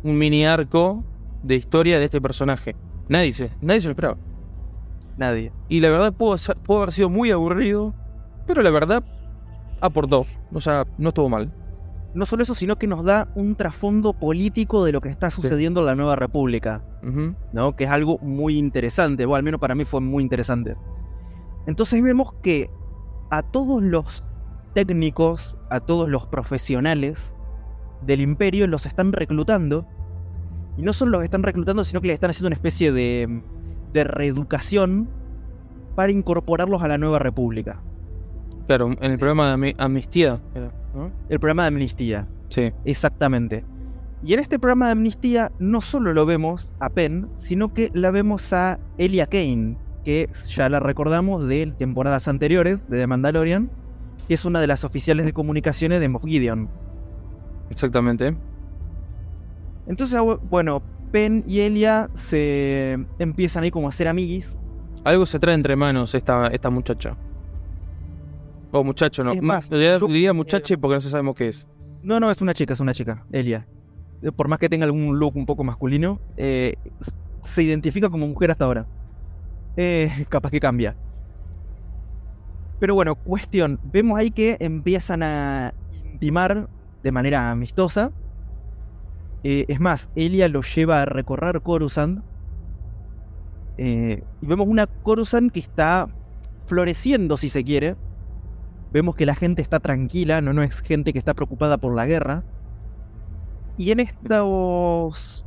un 0.03 0.19
mini 0.19 0.45
arco 0.47 1.05
de 1.43 1.55
historia 1.57 1.99
de 1.99 2.05
este 2.07 2.21
personaje 2.21 2.75
nadie 3.09 3.33
se 3.33 3.51
nadie 3.61 3.81
se 3.81 3.89
lo 3.89 3.93
esperaba 3.93 4.17
Nadie. 5.17 5.53
y 5.69 5.81
la 5.81 5.91
verdad 5.91 6.13
pudo, 6.13 6.37
pudo 6.63 6.79
haber 6.79 6.93
sido 6.93 7.09
muy 7.09 7.31
aburrido 7.31 7.95
pero 8.47 8.63
la 8.63 8.71
verdad 8.71 9.03
aportó 9.81 10.27
o 10.53 10.61
sea 10.61 10.87
no 10.99 11.09
estuvo 11.11 11.29
mal 11.29 11.53
No 12.15 12.27
solo 12.27 12.43
eso, 12.43 12.55
sino 12.55 12.77
que 12.77 12.87
nos 12.87 13.05
da 13.05 13.29
un 13.35 13.55
trasfondo 13.55 14.15
político 14.15 14.85
de 14.85 14.93
lo 14.93 15.01
que 15.01 15.09
está 15.09 15.31
sucediendo 15.31 15.81
en 15.81 15.87
la 15.87 15.95
nueva 15.95 16.17
república. 16.17 16.83
¿no? 17.53 17.77
Que 17.77 17.85
es 17.85 17.91
algo 17.91 18.19
muy 18.19 18.57
interesante, 18.57 19.25
o 19.27 19.35
al 19.35 19.43
menos 19.43 19.61
para 19.61 19.75
mí 19.75 19.85
fue 19.85 20.01
muy 20.01 20.23
interesante. 20.23 20.77
Entonces 21.67 22.03
vemos 22.03 22.33
que 22.43 22.71
a 23.31 23.43
todos 23.43 23.83
los 23.83 24.25
técnicos, 24.75 25.59
a 25.71 25.81
todos 25.81 26.09
los 26.09 26.27
profesionales 26.27 27.35
del 28.03 28.21
imperio 28.21 28.67
los 28.67 28.87
están 28.87 29.13
reclutando. 29.13 29.87
Y 30.77 30.83
no 30.83 30.93
solo 30.93 31.13
los 31.13 31.25
están 31.25 31.43
reclutando, 31.43 31.85
sino 31.85 32.01
que 32.01 32.07
les 32.07 32.15
están 32.15 32.31
haciendo 32.31 32.49
una 32.49 32.55
especie 32.55 32.93
de, 32.93 33.43
de 33.93 34.05
reeducación 34.05 35.09
para 35.95 36.13
incorporarlos 36.13 36.83
a 36.83 36.89
la 36.89 36.97
nueva 36.97 37.19
república. 37.19 37.83
claro 38.67 38.93
en 38.93 39.11
el 39.11 39.19
programa 39.19 39.57
de 39.57 39.75
amnistía 39.79 40.41
era, 40.55 40.73
¿no? 40.95 41.13
El 41.29 41.41
programa 41.41 41.63
de 41.63 41.69
amnistía. 41.69 42.29
sí 42.49 42.73
Exactamente. 42.85 43.65
Y 44.23 44.35
en 44.35 44.41
este 44.41 44.59
programa 44.59 44.87
de 44.87 44.93
amnistía 44.93 45.53
no 45.59 45.81
solo 45.81 46.13
lo 46.13 46.27
vemos 46.27 46.73
a 46.81 46.91
Penn, 46.91 47.29
sino 47.37 47.73
que 47.73 47.91
la 47.95 48.11
vemos 48.11 48.53
a 48.53 48.81
Elia 48.99 49.27
Kane, 49.27 49.77
que 50.05 50.29
ya 50.49 50.69
la 50.69 50.81
recordamos 50.81 51.47
de 51.47 51.73
temporadas 51.79 52.27
anteriores 52.27 52.89
de 52.89 52.99
The 52.99 53.07
Mandalorian, 53.07 53.71
que 54.27 54.35
es 54.35 54.45
una 54.45 54.61
de 54.61 54.67
las 54.67 54.85
oficiales 54.85 55.25
de 55.25 55.33
comunicaciones 55.33 56.01
de 56.01 56.09
Moff 56.09 56.25
Gideon. 56.25 56.69
exactamente 57.71 58.37
Entonces, 59.87 60.19
ah, 60.19 60.23
bueno, 60.23 60.83
Penn 61.13 61.45
y 61.47 61.61
Elia 61.61 62.11
se 62.15 62.99
empiezan 63.21 63.65
ahí 63.65 63.71
como 63.71 63.89
a 63.89 63.93
ser 63.93 64.09
amiguis. 64.09 64.59
Algo 65.05 65.27
se 65.27 65.39
trae 65.39 65.55
entre 65.55 65.77
manos 65.77 66.15
esta, 66.17 66.49
esta 66.49 66.71
muchacha. 66.71 67.17
O 68.71 68.85
muchacho, 68.85 69.25
no. 69.25 69.33
Es 69.33 69.43
más, 69.43 69.71
diría, 69.71 69.99
yo- 69.99 70.07
diría 70.07 70.33
muchache 70.33 70.77
porque 70.77 70.95
no 70.95 71.01
sabemos 71.01 71.35
qué 71.35 71.49
es. 71.49 71.67
No, 72.03 72.21
no, 72.21 72.31
es 72.31 72.41
una 72.41 72.55
chica, 72.55 72.75
es 72.75 72.81
una 72.81 72.93
chica, 72.95 73.25
Elia. 73.33 73.67
Eh, 74.23 74.31
Por 74.33 74.49
más 74.49 74.59
que 74.59 74.69
tenga 74.69 74.85
algún 74.85 75.19
look 75.19 75.37
un 75.37 75.47
poco 75.47 75.65
masculino, 75.65 76.21
eh, 76.37 76.75
se 77.45 77.63
identifica 77.63 78.09
como 78.11 78.27
mujer 78.27 78.51
hasta 78.51 78.65
ahora. 78.65 78.87
Eh, 79.77 80.11
capaz 80.29 80.51
que 80.51 80.61
cambia. 80.61 80.97
Pero 82.81 82.95
bueno, 82.95 83.15
cuestión. 83.17 83.81
Vemos 83.85 84.19
ahí 84.19 84.31
que 84.31 84.57
empiezan 84.61 85.23
a 85.23 85.73
intimar 86.13 86.69
de 87.03 87.13
manera 87.13 87.51
amistosa. 87.51 88.13
Eh, 89.45 89.65
es 89.69 89.81
más, 89.81 90.09
Elia 90.15 90.49
lo 90.49 90.63
lleva 90.63 91.03
a 91.03 91.05
recorrer 91.05 91.61
Coruscant. 91.63 92.23
Eh, 93.79 94.23
y 94.43 94.47
vemos 94.47 94.69
una 94.69 94.87
Coruscant 94.87 95.51
que 95.53 95.61
está 95.61 96.09
floreciendo, 96.67 97.37
si 97.37 97.49
se 97.49 97.65
quiere. 97.65 97.97
Vemos 98.93 99.15
que 99.15 99.27
la 99.27 99.35
gente 99.35 99.63
está 99.63 99.81
tranquila, 99.81 100.41
no, 100.41 100.53
no 100.53 100.63
es 100.63 100.81
gente 100.81 101.13
que 101.13 101.19
está 101.19 101.35
preocupada 101.35 101.77
por 101.79 101.95
la 101.95 102.07
guerra. 102.07 102.45
Y 103.77 103.91
en 103.93 104.01
estas 104.01 105.45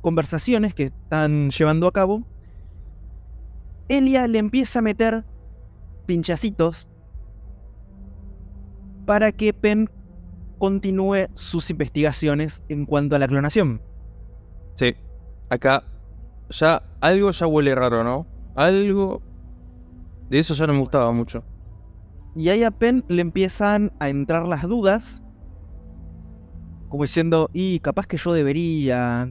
conversaciones 0.00 0.74
que 0.74 0.84
están 0.84 1.50
llevando 1.50 1.86
a 1.86 1.92
cabo, 1.92 2.24
Elia 3.88 4.26
le 4.26 4.38
empieza 4.38 4.80
a 4.80 4.82
meter 4.82 5.24
pinchacitos 6.06 6.88
para 9.06 9.32
que 9.32 9.52
Penn 9.52 9.88
continúe 10.58 11.26
sus 11.34 11.70
investigaciones 11.70 12.64
en 12.68 12.86
cuanto 12.86 13.16
a 13.16 13.18
la 13.18 13.28
clonación. 13.28 13.82
Sí. 14.74 14.94
Acá 15.50 15.84
ya 16.50 16.82
algo 17.00 17.30
ya 17.30 17.46
huele 17.46 17.74
raro, 17.74 18.02
¿no? 18.02 18.26
Algo 18.54 19.22
de 20.28 20.38
eso 20.38 20.54
ya 20.54 20.66
no 20.66 20.72
me 20.72 20.80
gustaba 20.80 21.12
mucho. 21.12 21.44
Y 22.36 22.48
ahí 22.48 22.64
a 22.64 22.70
Penn 22.70 23.04
le 23.08 23.20
empiezan 23.22 23.92
a 23.98 24.08
entrar 24.08 24.48
las 24.48 24.62
dudas. 24.62 25.22
Como 26.88 27.04
diciendo, 27.04 27.50
y 27.52 27.80
capaz 27.80 28.06
que 28.06 28.16
yo 28.16 28.32
debería. 28.32 29.30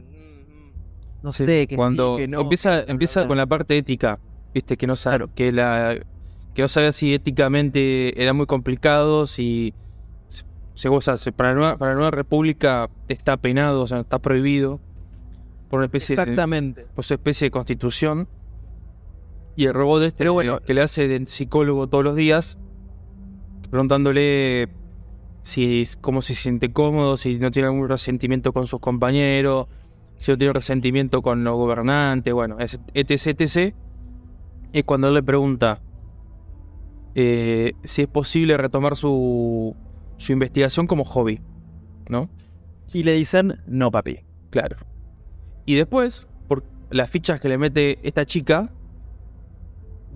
No 1.22 1.32
Sí, 1.32 1.44
sé, 1.46 1.66
que 1.66 1.76
Cuando 1.76 2.16
sí, 2.16 2.22
que 2.22 2.28
no. 2.28 2.40
empieza, 2.40 2.84
que 2.84 2.90
empieza 2.92 3.26
con 3.26 3.36
la 3.38 3.46
parte 3.46 3.76
ética, 3.78 4.18
viste, 4.52 4.76
que 4.76 4.86
no 4.86 4.94
sabe, 4.96 5.26
que 5.34 5.52
la 5.52 5.96
que 6.54 6.62
no 6.62 6.68
sabía 6.68 6.92
si 6.92 7.12
éticamente 7.14 8.22
era 8.22 8.32
muy 8.32 8.46
complicado, 8.46 9.26
si 9.26 9.74
se 10.74 10.88
goza, 10.88 11.16
para 11.34 11.50
la 11.50 11.54
nueva, 11.56 11.76
para 11.78 11.90
la 11.92 11.96
nueva 11.96 12.10
república 12.12 12.90
está 13.08 13.36
penado, 13.38 13.82
o 13.82 13.86
sea, 13.86 14.00
está 14.00 14.18
prohibido 14.20 14.80
por 15.68 15.78
una 15.78 15.86
especie 15.86 16.14
de, 16.14 16.22
Exactamente. 16.22 16.86
por 16.94 17.04
su 17.04 17.14
especie 17.14 17.46
de 17.46 17.50
constitución. 17.50 18.28
Y 19.56 19.66
el 19.66 19.74
robot 19.74 20.02
este 20.02 20.28
bueno. 20.28 20.60
que 20.60 20.74
le 20.74 20.82
hace 20.82 21.08
de 21.08 21.26
psicólogo 21.26 21.88
todos 21.88 22.04
los 22.04 22.14
días, 22.16 22.58
preguntándole 23.70 24.68
si 25.42 25.84
cómo 26.00 26.22
se 26.22 26.34
siente 26.34 26.72
cómodo, 26.72 27.16
si 27.16 27.38
no 27.38 27.50
tiene 27.50 27.68
algún 27.68 27.88
resentimiento 27.88 28.52
con 28.52 28.66
sus 28.66 28.80
compañeros, 28.80 29.66
si 30.16 30.32
no 30.32 30.38
tiene 30.38 30.52
resentimiento 30.54 31.20
con 31.20 31.44
los 31.44 31.54
gobernantes, 31.56 32.32
bueno, 32.32 32.56
etc, 32.58 32.80
etc. 32.94 33.74
Es 34.72 34.84
cuando 34.84 35.08
él 35.08 35.14
le 35.14 35.22
pregunta 35.22 35.82
eh, 37.14 37.74
si 37.84 38.02
es 38.02 38.08
posible 38.08 38.56
retomar 38.56 38.96
su, 38.96 39.76
su 40.16 40.32
investigación 40.32 40.86
como 40.86 41.04
hobby, 41.04 41.40
¿no? 42.08 42.30
Y 42.92 43.02
le 43.02 43.12
dicen, 43.12 43.60
no, 43.66 43.90
papi. 43.90 44.20
Claro. 44.50 44.76
Y 45.66 45.74
después, 45.74 46.26
por 46.48 46.64
las 46.90 47.10
fichas 47.10 47.40
que 47.40 47.48
le 47.48 47.58
mete 47.58 47.98
esta 48.02 48.24
chica, 48.24 48.72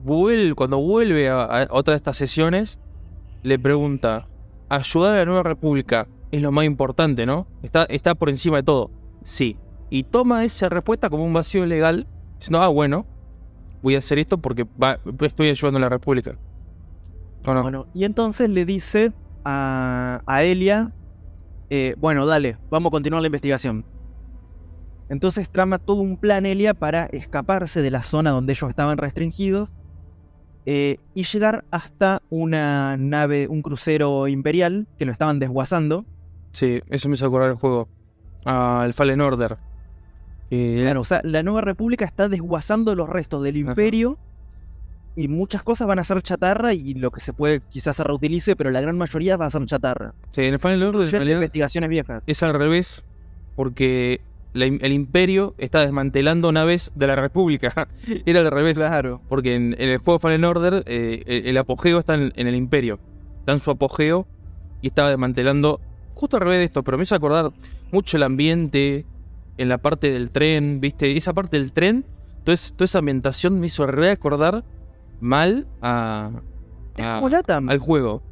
vuelve, 0.04 0.54
cuando 0.54 0.78
vuelve 0.78 1.28
a, 1.28 1.42
a 1.42 1.66
otra 1.70 1.92
de 1.92 1.96
estas 1.96 2.16
sesiones, 2.16 2.80
le 3.42 3.58
pregunta, 3.58 4.28
ayudar 4.68 5.14
a 5.14 5.18
la 5.18 5.24
nueva 5.24 5.42
república 5.42 6.08
es 6.30 6.42
lo 6.42 6.52
más 6.52 6.64
importante, 6.64 7.26
¿no? 7.26 7.46
Está, 7.62 7.84
está 7.84 8.14
por 8.14 8.28
encima 8.28 8.58
de 8.58 8.62
todo. 8.62 8.90
Sí. 9.22 9.56
Y 9.90 10.04
toma 10.04 10.44
esa 10.44 10.68
respuesta 10.68 11.08
como 11.08 11.24
un 11.24 11.32
vacío 11.32 11.64
legal, 11.64 12.06
diciendo, 12.38 12.60
ah, 12.60 12.68
bueno, 12.68 13.06
voy 13.82 13.94
a 13.94 13.98
hacer 13.98 14.18
esto 14.18 14.38
porque 14.38 14.66
estoy 15.20 15.48
ayudando 15.48 15.78
a 15.78 15.80
la 15.80 15.88
república. 15.88 16.36
¿O 17.46 17.54
no? 17.54 17.62
Bueno, 17.62 17.86
y 17.94 18.04
entonces 18.04 18.50
le 18.50 18.64
dice 18.64 19.12
a, 19.44 20.20
a 20.26 20.42
Elia, 20.42 20.92
eh, 21.70 21.94
bueno, 21.98 22.26
dale, 22.26 22.58
vamos 22.70 22.90
a 22.90 22.92
continuar 22.92 23.22
la 23.22 23.28
investigación. 23.28 23.84
Entonces 25.08 25.48
trama 25.48 25.78
todo 25.78 26.02
un 26.02 26.18
plan 26.18 26.44
Elia 26.44 26.74
para 26.74 27.06
escaparse 27.06 27.80
de 27.80 27.90
la 27.90 28.02
zona 28.02 28.30
donde 28.30 28.52
ellos 28.52 28.68
estaban 28.68 28.98
restringidos 28.98 29.72
eh, 30.70 30.98
y 31.14 31.24
llegar 31.24 31.64
hasta 31.70 32.20
una 32.28 32.98
nave, 32.98 33.48
un 33.48 33.62
crucero 33.62 34.28
imperial 34.28 34.86
que 34.98 35.06
lo 35.06 35.12
estaban 35.12 35.38
desguazando. 35.38 36.04
Sí, 36.52 36.82
eso 36.90 37.08
me 37.08 37.14
hizo 37.14 37.24
acordar 37.24 37.48
el 37.48 37.56
juego. 37.56 37.88
Ah, 38.44 38.82
el 38.84 38.92
Fallen 38.92 39.22
Order. 39.22 39.56
Eh, 40.50 40.80
Claro, 40.82 41.00
o 41.00 41.04
sea, 41.04 41.22
la 41.24 41.42
nueva 41.42 41.62
república 41.62 42.04
está 42.04 42.28
desguazando 42.28 42.94
los 42.94 43.08
restos 43.08 43.42
del 43.42 43.54
Ajá. 43.56 43.70
imperio 43.70 44.18
y 45.16 45.28
muchas 45.28 45.62
cosas 45.62 45.88
van 45.88 46.00
a 46.00 46.04
ser 46.04 46.20
chatarra 46.20 46.74
y 46.74 46.92
lo 46.92 47.10
que 47.12 47.20
se 47.20 47.32
puede 47.32 47.60
quizás 47.70 47.96
se 47.96 48.04
reutilice, 48.04 48.54
pero 48.54 48.70
la 48.70 48.82
gran 48.82 48.98
mayoría 48.98 49.38
va 49.38 49.46
a 49.46 49.50
ser 49.50 49.64
chatarra. 49.64 50.12
sí, 50.28 50.42
en 50.42 50.52
el 50.52 50.60
Fallen 50.60 50.82
Order 50.82 51.14
en 51.22 51.28
investigaciones 51.30 51.88
viejas. 51.88 52.22
es 52.26 52.42
al 52.42 52.52
revés. 52.52 53.04
Porque 53.56 54.20
la- 54.52 54.64
el 54.66 54.92
imperio 54.92 55.54
está 55.58 55.80
desmantelando 55.80 56.50
naves 56.52 56.90
de 56.94 57.06
la 57.06 57.16
república. 57.16 57.88
Era 58.26 58.40
al 58.40 58.50
revés. 58.50 58.76
Claro. 58.78 59.20
Porque 59.28 59.54
en, 59.54 59.74
en 59.78 59.88
el 59.90 59.98
juego 59.98 60.18
Fallen 60.18 60.44
Order 60.44 60.82
eh, 60.86 61.22
el, 61.26 61.46
el 61.48 61.56
apogeo 61.58 61.98
está 61.98 62.14
en, 62.14 62.32
en 62.36 62.46
el 62.46 62.54
imperio. 62.54 62.98
Está 63.40 63.52
en 63.52 63.60
su 63.60 63.70
apogeo 63.70 64.26
y 64.82 64.88
estaba 64.88 65.10
desmantelando 65.10 65.80
justo 66.14 66.36
al 66.36 66.42
revés 66.42 66.58
de 66.58 66.64
esto. 66.64 66.82
Pero 66.82 66.96
me 66.96 67.02
hizo 67.04 67.14
acordar 67.14 67.50
mucho 67.92 68.16
el 68.16 68.22
ambiente 68.22 69.04
en 69.56 69.68
la 69.68 69.78
parte 69.78 70.10
del 70.10 70.30
tren, 70.30 70.80
¿viste? 70.80 71.16
Esa 71.16 71.32
parte 71.34 71.58
del 71.58 71.72
tren, 71.72 72.04
toda, 72.44 72.54
es- 72.54 72.72
toda 72.74 72.84
esa 72.86 72.98
ambientación 73.00 73.58
me 73.60 73.66
hizo 73.66 73.86
recordar 73.86 74.64
mal 75.20 75.66
a, 75.82 76.30
Es 76.96 77.04
a- 77.04 77.16
como 77.16 77.28
Latam. 77.28 77.68
al 77.68 77.78
juego. 77.78 78.22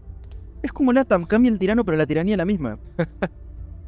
Es 0.63 0.73
como 0.73 0.93
Latam. 0.93 1.25
Cambia 1.25 1.51
el 1.51 1.59
tirano, 1.59 1.85
pero 1.85 1.97
la 1.97 2.07
tiranía 2.07 2.35
es 2.35 2.39
la 2.39 2.45
misma. 2.45 2.79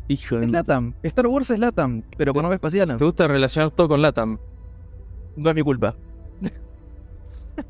Hijo 0.09 0.38
Es. 0.38 0.50
Latam. 0.50 0.95
Star 1.03 1.27
Wars 1.27 1.50
es 1.50 1.59
Latam, 1.59 2.03
pero 2.17 2.33
con 2.33 2.43
nave 2.43 2.55
espacial. 2.57 2.97
¿Te 2.97 3.05
gusta 3.05 3.29
relacionar 3.29 3.71
todo 3.73 3.88
con 3.88 4.00
Latam? 4.03 4.38
No 5.37 5.50
es 5.50 5.55
mi 5.55 5.62
culpa. 5.62 5.95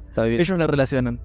Está 0.09 0.23
bien. 0.25 0.41
Ellos 0.41 0.59
la 0.59 0.67
relacionan. 0.67 1.21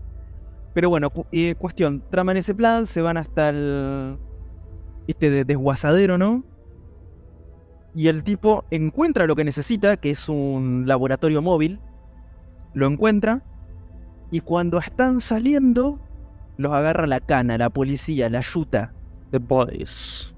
Pero 0.73 0.89
bueno, 0.89 1.09
cu- 1.09 1.25
eh, 1.31 1.55
cuestión. 1.55 2.03
Traman 2.09 2.37
ese 2.37 2.55
plan, 2.55 2.87
se 2.87 3.01
van 3.01 3.17
hasta 3.17 3.49
el. 3.49 4.17
Este 5.07 5.29
de- 5.29 5.45
desguazadero, 5.45 6.17
¿no? 6.17 6.43
Y 7.95 8.07
el 8.07 8.23
tipo 8.23 8.65
encuentra 8.71 9.27
lo 9.27 9.35
que 9.35 9.43
necesita, 9.43 9.97
que 9.97 10.09
es 10.11 10.27
un 10.29 10.85
laboratorio 10.87 11.41
móvil. 11.41 11.79
Lo 12.73 12.87
encuentra. 12.87 13.43
Y 14.31 14.39
cuando 14.39 14.79
están 14.79 15.19
saliendo, 15.19 15.99
los 16.57 16.71
agarra 16.71 17.05
la 17.05 17.19
cana, 17.19 17.57
la 17.59 17.69
policía, 17.69 18.29
la 18.31 18.41
yuta. 18.41 18.93
The 19.29 19.37
Boys. 19.37 20.32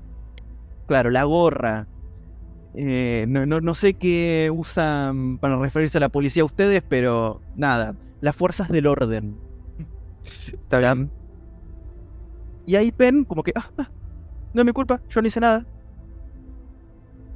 Claro, 0.87 1.09
la 1.09 1.23
gorra. 1.23 1.87
Eh, 2.73 3.25
no, 3.27 3.45
no, 3.45 3.61
no 3.61 3.73
sé 3.73 3.93
qué 3.93 4.51
usan 4.53 5.37
para 5.37 5.57
referirse 5.57 5.97
a 5.97 6.01
la 6.01 6.09
policía 6.09 6.43
ustedes, 6.43 6.83
pero 6.87 7.41
nada. 7.55 7.95
Las 8.21 8.35
fuerzas 8.35 8.69
del 8.69 8.87
orden. 8.87 9.37
Está 10.25 10.79
bien. 10.79 11.09
Y 12.65 12.75
ahí 12.75 12.91
Penn, 12.91 13.25
como 13.25 13.43
que, 13.43 13.51
ah, 13.55 13.69
ah, 13.77 13.89
no 14.53 14.61
es 14.61 14.65
mi 14.65 14.71
culpa, 14.71 15.01
yo 15.09 15.21
no 15.21 15.27
hice 15.27 15.39
nada. 15.39 15.65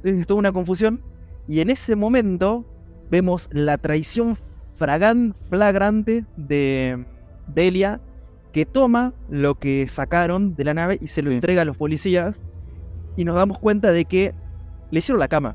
Es 0.02 0.26
toda 0.26 0.38
una 0.38 0.52
confusión. 0.52 1.02
Y 1.46 1.60
en 1.60 1.70
ese 1.70 1.96
momento 1.96 2.64
vemos 3.10 3.48
la 3.52 3.78
traición 3.78 4.36
flagrante 4.74 6.24
de 6.36 7.04
Delia, 7.46 8.00
que 8.52 8.66
toma 8.66 9.12
lo 9.28 9.58
que 9.58 9.86
sacaron 9.86 10.54
de 10.54 10.64
la 10.64 10.74
nave 10.74 10.98
y 11.00 11.08
se 11.08 11.22
lo 11.22 11.30
entrega 11.30 11.62
a 11.62 11.64
los 11.64 11.76
policías. 11.76 12.42
Y 13.20 13.24
nos 13.26 13.34
damos 13.34 13.58
cuenta 13.58 13.92
de 13.92 14.06
que 14.06 14.32
le 14.90 14.98
hicieron 14.98 15.20
la 15.20 15.28
cama. 15.28 15.54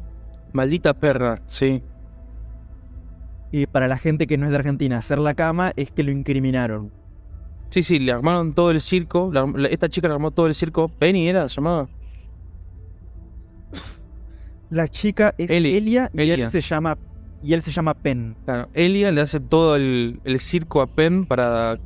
Maldita 0.54 0.94
perra, 0.94 1.42
sí. 1.48 1.82
Y 3.52 3.66
para 3.66 3.88
la 3.88 3.98
gente 3.98 4.28
que 4.28 4.38
no 4.38 4.46
es 4.46 4.52
de 4.52 4.58
Argentina, 4.58 5.00
hacer 5.00 5.18
la 5.18 5.34
cama 5.34 5.72
es 5.76 5.90
que 5.90 6.04
lo 6.04 6.12
incriminaron. 6.12 6.92
Sí, 7.72 7.82
sí, 7.82 7.98
le 7.98 8.12
armaron 8.12 8.54
todo 8.54 8.70
el 8.70 8.82
circo. 8.82 9.32
la- 9.34 9.48
la- 9.48 9.68
esta 9.70 9.90
chica 9.90 10.08
le 10.08 10.14
armó 10.14 10.30
todo 10.30 10.46
el 10.46 10.54
circo. 10.54 10.90
Penny 10.90 11.28
era 11.28 11.48
llamada. 11.48 11.88
La 14.70 14.88
chica 14.88 15.34
es 15.40 15.50
Eli- 15.50 15.76
Elia 15.76 16.12
y 16.14 16.22
Elia. 16.22 16.46
él 16.46 16.52
se 16.52 16.62
llama 16.62 17.00
y 17.42 17.54
él 17.54 17.64
se 17.64 17.72
llama 17.72 17.96
Penn. 17.96 18.36
Claro, 18.46 18.70
Elia 18.74 19.12
le 19.12 19.22
hace 19.22 19.40
todo 19.40 19.76
el, 19.76 20.20
el 20.24 20.40
circo 20.40 20.82
a 20.84 20.88
Penn 20.88 21.26
para, 21.26 21.80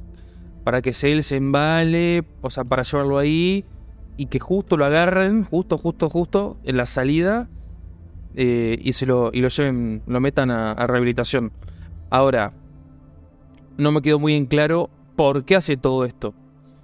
para 0.66 0.82
que 0.82 0.92
se 0.92 1.12
él 1.14 1.24
se 1.24 1.38
embale, 1.38 2.26
o 2.42 2.50
sea, 2.50 2.66
para 2.66 2.84
llevarlo 2.84 3.18
ahí 3.18 3.64
y 4.20 4.26
que 4.26 4.40
justo 4.40 4.76
lo 4.76 4.84
agarren, 4.84 5.46
justo, 5.46 5.78
justo, 5.78 6.10
justo 6.10 6.58
en 6.66 6.76
la 6.76 6.86
salida 6.86 7.48
eh, 8.36 8.78
y 8.82 8.92
se 8.92 9.06
lo, 9.06 9.30
y 9.32 9.40
lo 9.40 9.48
lleven, 9.48 10.02
lo 10.08 10.20
metan 10.20 10.52
a, 10.52 10.76
rehabilitación. 10.88 11.54
Ahora, 12.10 12.52
no 13.78 13.94
me 13.94 14.02
quedó 14.02 14.20
muy 14.20 14.34
en 14.34 14.46
claro 14.46 14.90
por 15.16 15.46
qué 15.46 15.56
hace 15.56 15.78
todo 15.78 16.04
esto. 16.04 16.34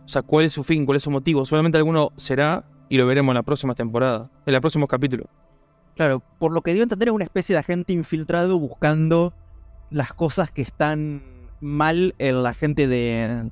O 0.06 0.08
sea, 0.08 0.21
cuál 0.21 0.45
es 0.45 0.54
su 0.54 0.63
fin, 0.63 0.86
cuál 0.86 0.95
es 0.95 1.04
su 1.04 1.12
motivo. 1.12 1.45
Solamente 1.45 1.78
alguno 1.78 2.13
será 2.15 2.63
y 2.88 2.95
lo 2.95 3.06
veremos 3.06 3.34
en 3.34 3.36
la 3.36 3.43
próxima 3.43 3.76
temporada, 3.76 4.32
en 4.45 4.54
los 4.54 4.62
próximos 4.62 4.88
capítulos. 4.88 5.28
Claro, 5.98 6.24
por 6.39 6.54
lo 6.54 6.62
que 6.62 6.71
dio 6.71 6.84
a 6.84 6.84
entender 6.84 7.10
es 7.10 7.13
una 7.13 7.26
especie 7.26 7.54
de 7.54 7.60
agente 7.60 7.91
infiltrado 7.91 8.58
buscando 8.60 9.34
las 9.89 10.13
cosas 10.13 10.52
que 10.52 10.62
están 10.62 11.21
mal 11.60 12.15
en 12.17 12.43
la 12.43 12.54
gente 12.54 12.88
de 12.88 13.52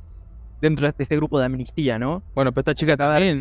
dentro 0.64 0.88
de 0.92 0.94
este 0.98 1.16
grupo 1.18 1.38
de 1.40 1.46
amnistía, 1.46 2.00
¿no? 2.00 2.24
Bueno, 2.34 2.54
pero 2.54 2.62
esta 2.62 2.74
chica 2.74 2.96
también 2.96 3.38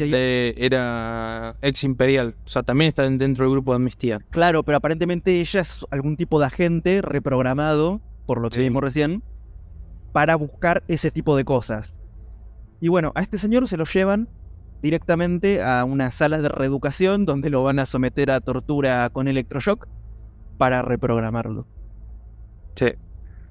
era 0.56 1.56
ex 1.62 1.85
imperial. 1.85 2.35
O 2.44 2.48
sea, 2.48 2.62
también 2.64 2.88
está 2.88 3.04
dentro 3.08 3.44
del 3.44 3.52
grupo 3.52 3.70
de 3.72 3.76
amnistía. 3.76 4.18
Claro, 4.30 4.64
pero 4.64 4.78
aparentemente 4.78 5.40
ella 5.40 5.61
es 5.61 5.87
algún 5.90 6.16
tipo 6.16 6.40
de 6.40 6.46
agente 6.46 7.00
reprogramado, 7.00 8.00
por 8.26 8.40
lo 8.40 8.50
que 8.50 8.56
Sí. 8.56 8.62
vimos 8.62 8.82
recién, 8.82 9.22
para 10.12 10.35
buscar 10.35 10.82
ese 10.88 11.11
tipo 11.12 11.37
de 11.37 11.44
cosas. 11.44 11.94
Y 12.80 12.88
bueno, 12.88 13.12
a 13.14 13.20
este 13.20 13.38
señor 13.38 13.68
se 13.68 13.76
lo 13.76 13.85
llevan 13.85 14.28
directamente 14.82 15.62
a 15.62 15.85
unas 15.85 16.14
salas 16.16 16.42
de 16.42 16.48
reeducación 16.48 17.24
donde 17.24 17.50
lo 17.50 17.62
van 17.62 17.78
a 17.78 17.87
someter 17.87 18.32
a 18.32 18.40
tortura 18.40 19.08
con 19.11 19.28
electroshock 19.28 19.87
para 20.58 20.82
reprogramarlo. 20.82 21.68
Sí. 22.74 22.87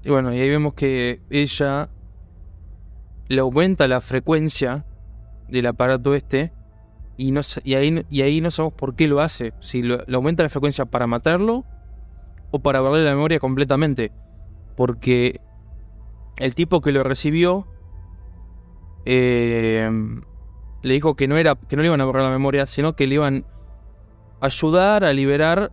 Y 0.04 0.10
bueno, 0.10 0.34
y 0.34 0.40
ahí 0.40 0.50
vemos 0.50 0.74
que 0.74 1.22
ella 1.30 1.88
le 3.32 3.40
aumenta 3.40 3.88
la 3.88 4.00
frecuencia 4.02 4.84
del 5.48 5.66
aparato 5.66 6.14
este. 6.14 6.52
Y, 7.16 7.32
no, 7.32 7.40
y, 7.64 7.74
ahí, 7.74 8.04
y 8.10 8.22
ahí 8.22 8.40
no 8.42 8.50
sabemos 8.50 8.74
por 8.74 8.94
qué 8.94 9.08
lo 9.08 9.20
hace. 9.20 9.54
Si 9.60 9.82
lo- 9.82 10.04
le 10.06 10.16
aumenta 10.16 10.42
la 10.42 10.50
frecuencia 10.50 10.84
para 10.84 11.06
matarlo 11.06 11.64
o 12.50 12.58
para 12.58 12.80
borrarle 12.80 13.04
la 13.06 13.14
memoria 13.14 13.38
completamente. 13.38 14.12
Porque 14.76 15.40
el 16.36 16.54
tipo 16.54 16.82
que 16.82 16.92
lo 16.92 17.02
recibió 17.04 17.66
eh, 19.06 19.90
le 20.82 20.92
dijo 20.94 21.14
que 21.16 21.26
no, 21.26 21.36
era, 21.38 21.54
que 21.54 21.76
no 21.76 21.82
le 21.82 21.88
iban 21.88 22.00
a 22.00 22.04
borrar 22.04 22.24
la 22.24 22.30
memoria, 22.30 22.66
sino 22.66 22.94
que 22.96 23.06
le 23.06 23.14
iban 23.14 23.46
a 24.40 24.46
ayudar 24.46 25.04
a 25.04 25.12
liberar 25.14 25.72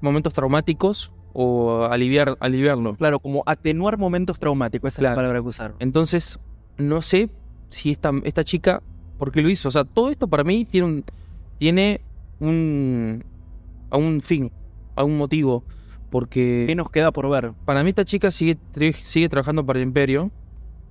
momentos 0.00 0.32
traumáticos 0.34 1.12
o 1.32 1.84
aliviar, 1.84 2.36
aliviarlo. 2.40 2.96
Claro, 2.96 3.20
como 3.20 3.42
atenuar 3.46 3.96
momentos 3.98 4.38
traumáticos, 4.38 4.92
esa 4.92 5.00
es 5.02 5.08
la 5.10 5.14
palabra 5.14 5.40
que 5.40 5.48
usaron. 5.48 5.76
Entonces, 5.78 6.38
no 6.78 7.02
sé 7.02 7.30
si 7.70 7.90
esta, 7.90 8.12
esta 8.24 8.44
chica, 8.44 8.82
¿por 9.18 9.30
qué 9.32 9.42
lo 9.42 9.50
hizo? 9.50 9.68
O 9.68 9.72
sea, 9.72 9.84
todo 9.84 10.10
esto 10.10 10.28
para 10.28 10.44
mí 10.44 10.64
tiene 10.64 10.86
un, 10.86 11.04
tiene 11.58 12.00
un, 12.40 13.24
a 13.90 13.96
un 13.96 14.20
fin, 14.20 14.50
a 14.96 15.04
un 15.04 15.16
motivo. 15.18 15.64
¿Qué 15.66 16.10
Porque 16.10 16.72
nos 16.74 16.90
queda 16.90 17.12
por 17.12 17.28
ver? 17.28 17.52
para 17.66 17.82
mí 17.84 17.90
esta 17.90 18.04
chica 18.04 18.30
sigue, 18.30 18.56
sigue 19.00 19.28
trabajando 19.28 19.64
para 19.66 19.78
el 19.78 19.82
imperio. 19.84 20.30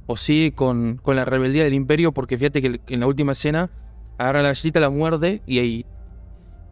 O 0.10 0.16
sigue 0.16 0.54
con, 0.54 1.00
con 1.04 1.16
la 1.18 1.26
rebeldía 1.26 1.64
del 1.64 1.74
imperio. 1.74 2.14
Porque 2.14 2.38
fíjate 2.38 2.62
que 2.62 2.80
en 2.88 3.00
la 3.02 3.08
última 3.08 3.34
escena 3.34 3.70
agarra 4.18 4.42
la 4.42 4.50
galletita, 4.50 4.80
la 4.80 4.90
muerde 4.90 5.42
y 5.46 5.60
ahí 5.60 5.86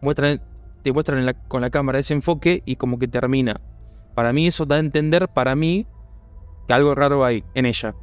muestran, 0.02 0.42
te 0.84 0.94
muestran 0.94 1.20
en 1.20 1.26
la- 1.26 1.34
con 1.34 1.62
la 1.62 1.70
cámara 1.70 2.00
ese 2.00 2.14
enfoque 2.14 2.62
y 2.66 2.76
como 2.78 2.98
que 3.00 3.08
termina. 3.08 3.60
Para 4.14 4.32
mí 4.32 4.48
eso 4.48 4.66
da 4.66 4.78
a 4.78 4.80
entender, 4.80 5.28
para 5.28 5.56
mí, 5.56 5.86
que 6.68 6.74
algo 6.74 6.96
raro 6.96 7.26
hay 7.26 7.44
en 7.56 7.66
ella. 7.66 7.94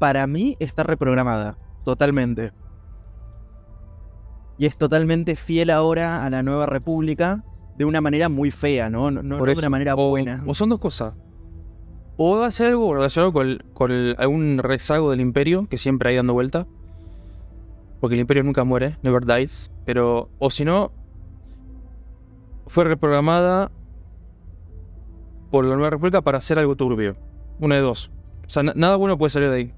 Para 0.00 0.26
mí 0.26 0.56
está 0.58 0.82
reprogramada, 0.82 1.56
totalmente. 1.84 2.52
Y 4.58 4.66
es 4.66 4.76
totalmente 4.76 5.36
fiel 5.36 5.70
ahora 5.70 6.24
a 6.24 6.30
la 6.30 6.42
nueva 6.42 6.66
república 6.66 7.44
de 7.78 7.84
una 7.84 8.00
manera 8.00 8.28
muy 8.28 8.50
fea, 8.50 8.90
¿no? 8.90 9.10
No, 9.10 9.22
no- 9.22 9.38
Por 9.38 9.46
de 9.46 9.52
eso. 9.52 9.60
una 9.60 9.70
manera 9.70 9.94
o, 9.94 10.08
buena. 10.08 10.42
o 10.46 10.54
son 10.54 10.70
dos 10.70 10.80
cosas. 10.80 11.14
O 12.16 12.36
va 12.38 12.46
a 12.46 12.50
ser 12.50 12.68
algo 12.68 12.92
relacionado 12.94 13.32
con, 13.32 13.62
con 13.72 13.90
el- 13.90 14.16
algún 14.18 14.58
rezago 14.58 15.10
del 15.10 15.20
imperio 15.20 15.66
que 15.68 15.78
siempre 15.78 16.10
hay 16.10 16.16
dando 16.16 16.32
vuelta. 16.32 16.66
Porque 18.00 18.14
el 18.14 18.20
imperio 18.22 18.42
nunca 18.42 18.64
muere, 18.64 18.96
never 19.02 19.24
dies. 19.26 19.70
Pero, 19.84 20.30
o 20.38 20.50
si 20.50 20.64
no, 20.64 20.92
fue 22.66 22.84
reprogramada 22.84 23.70
por 25.50 25.64
la 25.66 25.74
nueva 25.74 25.90
república 25.90 26.22
para 26.22 26.38
hacer 26.38 26.58
algo 26.58 26.76
turbio. 26.76 27.16
Una 27.60 27.74
de 27.76 27.80
dos. 27.82 28.10
O 28.46 28.50
sea, 28.50 28.62
na- 28.62 28.72
nada 28.76 28.96
bueno 28.96 29.18
puede 29.18 29.30
salir 29.30 29.50
de 29.50 29.56
ahí. 29.56 29.74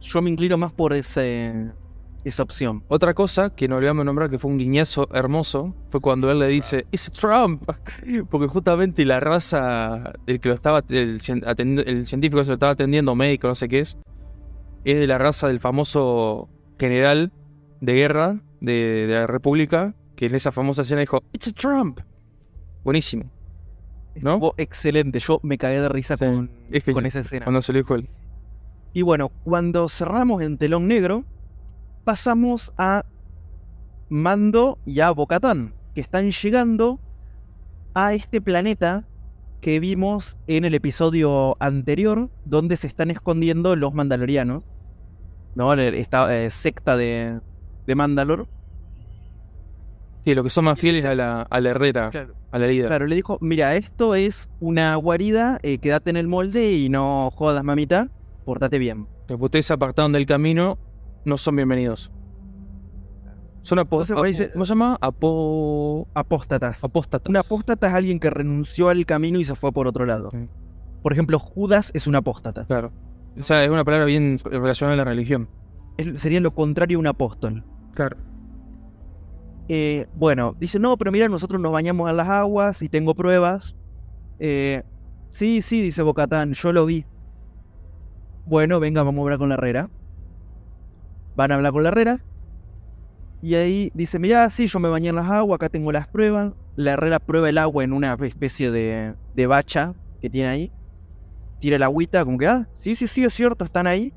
Yo 0.00 0.22
me 0.22 0.30
inclino 0.30 0.56
más 0.56 0.72
por 0.72 0.92
ese, 0.92 1.72
esa 2.24 2.42
opción. 2.42 2.82
Otra 2.88 3.14
cosa 3.14 3.50
que 3.50 3.68
no 3.68 3.76
olvidamos 3.76 4.04
nombrar 4.04 4.30
que 4.30 4.38
fue 4.38 4.50
un 4.50 4.58
guiñazo 4.58 5.08
hermoso 5.12 5.74
fue 5.86 6.00
cuando 6.00 6.30
él 6.30 6.38
le 6.38 6.48
dice, 6.48 6.86
es 6.92 7.10
Trump, 7.12 7.62
porque 8.30 8.48
justamente 8.48 9.04
la 9.04 9.20
raza 9.20 10.12
del 10.26 10.40
que 10.40 10.48
lo 10.48 10.54
estaba, 10.54 10.82
el, 10.88 11.20
el 11.86 12.06
científico 12.06 12.38
que 12.38 12.44
se 12.44 12.50
lo 12.50 12.54
estaba 12.54 12.72
atendiendo, 12.72 13.14
médico, 13.14 13.48
no 13.48 13.54
sé 13.54 13.68
qué 13.68 13.80
es, 13.80 13.96
es 14.84 14.98
de 14.98 15.06
la 15.06 15.18
raza 15.18 15.48
del 15.48 15.60
famoso 15.60 16.48
general 16.78 17.32
de 17.80 17.94
guerra 17.94 18.40
de, 18.60 19.06
de 19.06 19.14
la 19.14 19.26
República, 19.26 19.94
que 20.16 20.26
en 20.26 20.34
esa 20.34 20.50
famosa 20.50 20.82
escena 20.82 21.00
dijo, 21.00 21.22
it's 21.32 21.48
a 21.48 21.52
Trump. 21.52 22.00
Buenísimo. 22.82 23.30
¿No? 24.22 24.34
Estuvo 24.34 24.54
excelente, 24.56 25.20
yo 25.20 25.40
me 25.42 25.58
cagué 25.58 25.80
de 25.80 25.88
risa 25.88 26.16
Sí, 26.16 26.24
con, 26.24 26.50
es 26.70 26.84
con 26.84 27.04
esa 27.04 27.20
escena. 27.20 27.44
Cuando 27.44 27.60
se 27.62 27.72
lo 27.72 27.78
dijo 27.78 27.94
él. 27.94 28.08
Y 28.96 29.02
bueno, 29.02 29.28
cuando 29.44 29.90
cerramos 29.90 30.40
en 30.40 30.56
telón 30.56 30.88
negro, 30.88 31.26
pasamos 32.04 32.72
a 32.78 33.04
Mando 34.08 34.78
y 34.86 35.00
a 35.00 35.10
Bocatán, 35.10 35.74
que 35.94 36.00
están 36.00 36.30
llegando 36.30 36.98
a 37.92 38.14
este 38.14 38.40
planeta 38.40 39.06
que 39.60 39.80
vimos 39.80 40.38
en 40.46 40.64
el 40.64 40.74
episodio 40.74 41.58
anterior, 41.60 42.30
donde 42.46 42.78
se 42.78 42.86
están 42.86 43.10
escondiendo 43.10 43.76
los 43.76 43.92
mandalorianos, 43.92 44.72
¿no? 45.54 45.74
Esta 45.74 46.34
eh, 46.34 46.48
secta 46.48 46.96
de, 46.96 47.42
de 47.86 47.94
Mandalor. 47.94 48.48
Sí, 50.24 50.34
lo 50.34 50.42
que 50.42 50.48
son 50.48 50.64
más 50.64 50.80
fieles 50.80 51.04
a 51.04 51.14
la, 51.14 51.42
a 51.42 51.60
la 51.60 51.68
herrera, 51.68 52.08
a 52.50 52.58
la 52.58 52.66
líder. 52.66 52.86
Claro, 52.86 53.06
le 53.06 53.14
dijo, 53.14 53.36
mira, 53.42 53.76
esto 53.76 54.14
es 54.14 54.48
una 54.58 54.96
guarida, 54.96 55.58
eh, 55.62 55.76
quédate 55.76 56.08
en 56.08 56.16
el 56.16 56.28
molde 56.28 56.72
y 56.72 56.88
no 56.88 57.30
jodas, 57.34 57.62
mamita, 57.62 58.08
portate 58.46 58.78
bien. 58.78 59.06
Los 59.28 59.38
que 59.38 59.44
ustedes 59.44 59.66
se 59.66 59.72
apartaron 59.74 60.12
del 60.12 60.24
camino 60.24 60.78
no 61.26 61.36
son 61.36 61.56
bienvenidos. 61.56 62.12
Son 63.62 63.78
se- 64.06 64.14
¿Cómo 64.52 64.64
se 64.64 64.68
llama? 64.70 64.96
Apo... 65.00 66.06
Apóstatas. 66.14 66.82
Apóstatas. 66.84 67.28
Un 67.28 67.36
apóstata 67.36 67.88
es 67.88 67.94
alguien 67.94 68.20
que 68.20 68.30
renunció 68.30 68.88
al 68.88 69.04
camino 69.04 69.40
y 69.40 69.44
se 69.44 69.56
fue 69.56 69.72
por 69.72 69.88
otro 69.88 70.06
lado. 70.06 70.30
Por 71.02 71.12
ejemplo, 71.12 71.38
Judas 71.40 71.90
es 71.92 72.06
un 72.06 72.14
apóstata. 72.14 72.64
Claro. 72.66 72.92
O 73.36 73.42
sea, 73.42 73.64
es 73.64 73.70
una 73.70 73.84
palabra 73.84 74.06
bien 74.06 74.38
relacionada 74.44 74.94
a 74.94 74.96
la 74.98 75.04
religión. 75.04 75.48
Es- 75.98 76.20
sería 76.20 76.40
lo 76.40 76.54
contrario 76.54 76.98
a 76.98 77.00
un 77.00 77.08
apóstol. 77.08 77.64
Claro. 77.92 78.16
Eh, 79.68 80.06
bueno, 80.14 80.54
dice, 80.60 80.78
no, 80.78 80.96
pero 80.96 81.10
mira, 81.10 81.28
nosotros 81.28 81.60
nos 81.60 81.72
bañamos 81.72 82.08
en 82.08 82.16
las 82.16 82.28
aguas 82.28 82.80
y 82.82 82.88
tengo 82.88 83.16
pruebas. 83.16 83.76
Eh, 84.38 84.84
sí, 85.30 85.60
sí, 85.60 85.82
dice 85.82 86.02
Bocatán, 86.02 86.52
yo 86.52 86.72
lo 86.72 86.86
vi. 86.86 87.04
Bueno, 88.46 88.78
venga, 88.78 89.02
vamos 89.02 89.18
a 89.18 89.22
hablar 89.22 89.38
con 89.38 89.48
la 89.48 89.56
herrera. 89.56 89.90
Van 91.34 91.50
a 91.50 91.56
hablar 91.56 91.72
con 91.72 91.82
la 91.82 91.88
herrera. 91.88 92.20
Y 93.42 93.56
ahí 93.56 93.90
dice, 93.92 94.20
mira, 94.20 94.48
sí, 94.50 94.68
yo 94.68 94.78
me 94.78 94.88
bañé 94.88 95.08
en 95.08 95.16
las 95.16 95.28
aguas, 95.28 95.56
acá 95.56 95.68
tengo 95.68 95.90
las 95.90 96.06
pruebas. 96.06 96.52
La 96.76 96.92
herrera 96.92 97.18
prueba 97.18 97.48
el 97.48 97.58
agua 97.58 97.82
en 97.82 97.92
una 97.92 98.14
especie 98.14 98.70
de, 98.70 99.14
de 99.34 99.46
bacha 99.48 99.94
que 100.20 100.30
tiene 100.30 100.48
ahí. 100.48 100.72
Tira 101.58 101.76
el 101.76 101.82
agüita, 101.82 102.24
como 102.24 102.38
que, 102.38 102.46
ah, 102.46 102.68
sí, 102.78 102.94
sí, 102.94 103.08
sí, 103.08 103.24
es 103.24 103.34
cierto, 103.34 103.64
están 103.64 103.88
ahí. 103.88 104.12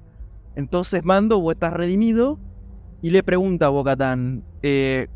Entonces 0.56 1.04
Mando, 1.04 1.42
vos 1.42 1.54
estás 1.54 1.74
redimido. 1.74 2.40
Y 3.02 3.10
le 3.10 3.24
pregunta 3.24 3.68
a 3.68 3.70
Bocatán, 3.70 4.44
eh, 4.62 5.08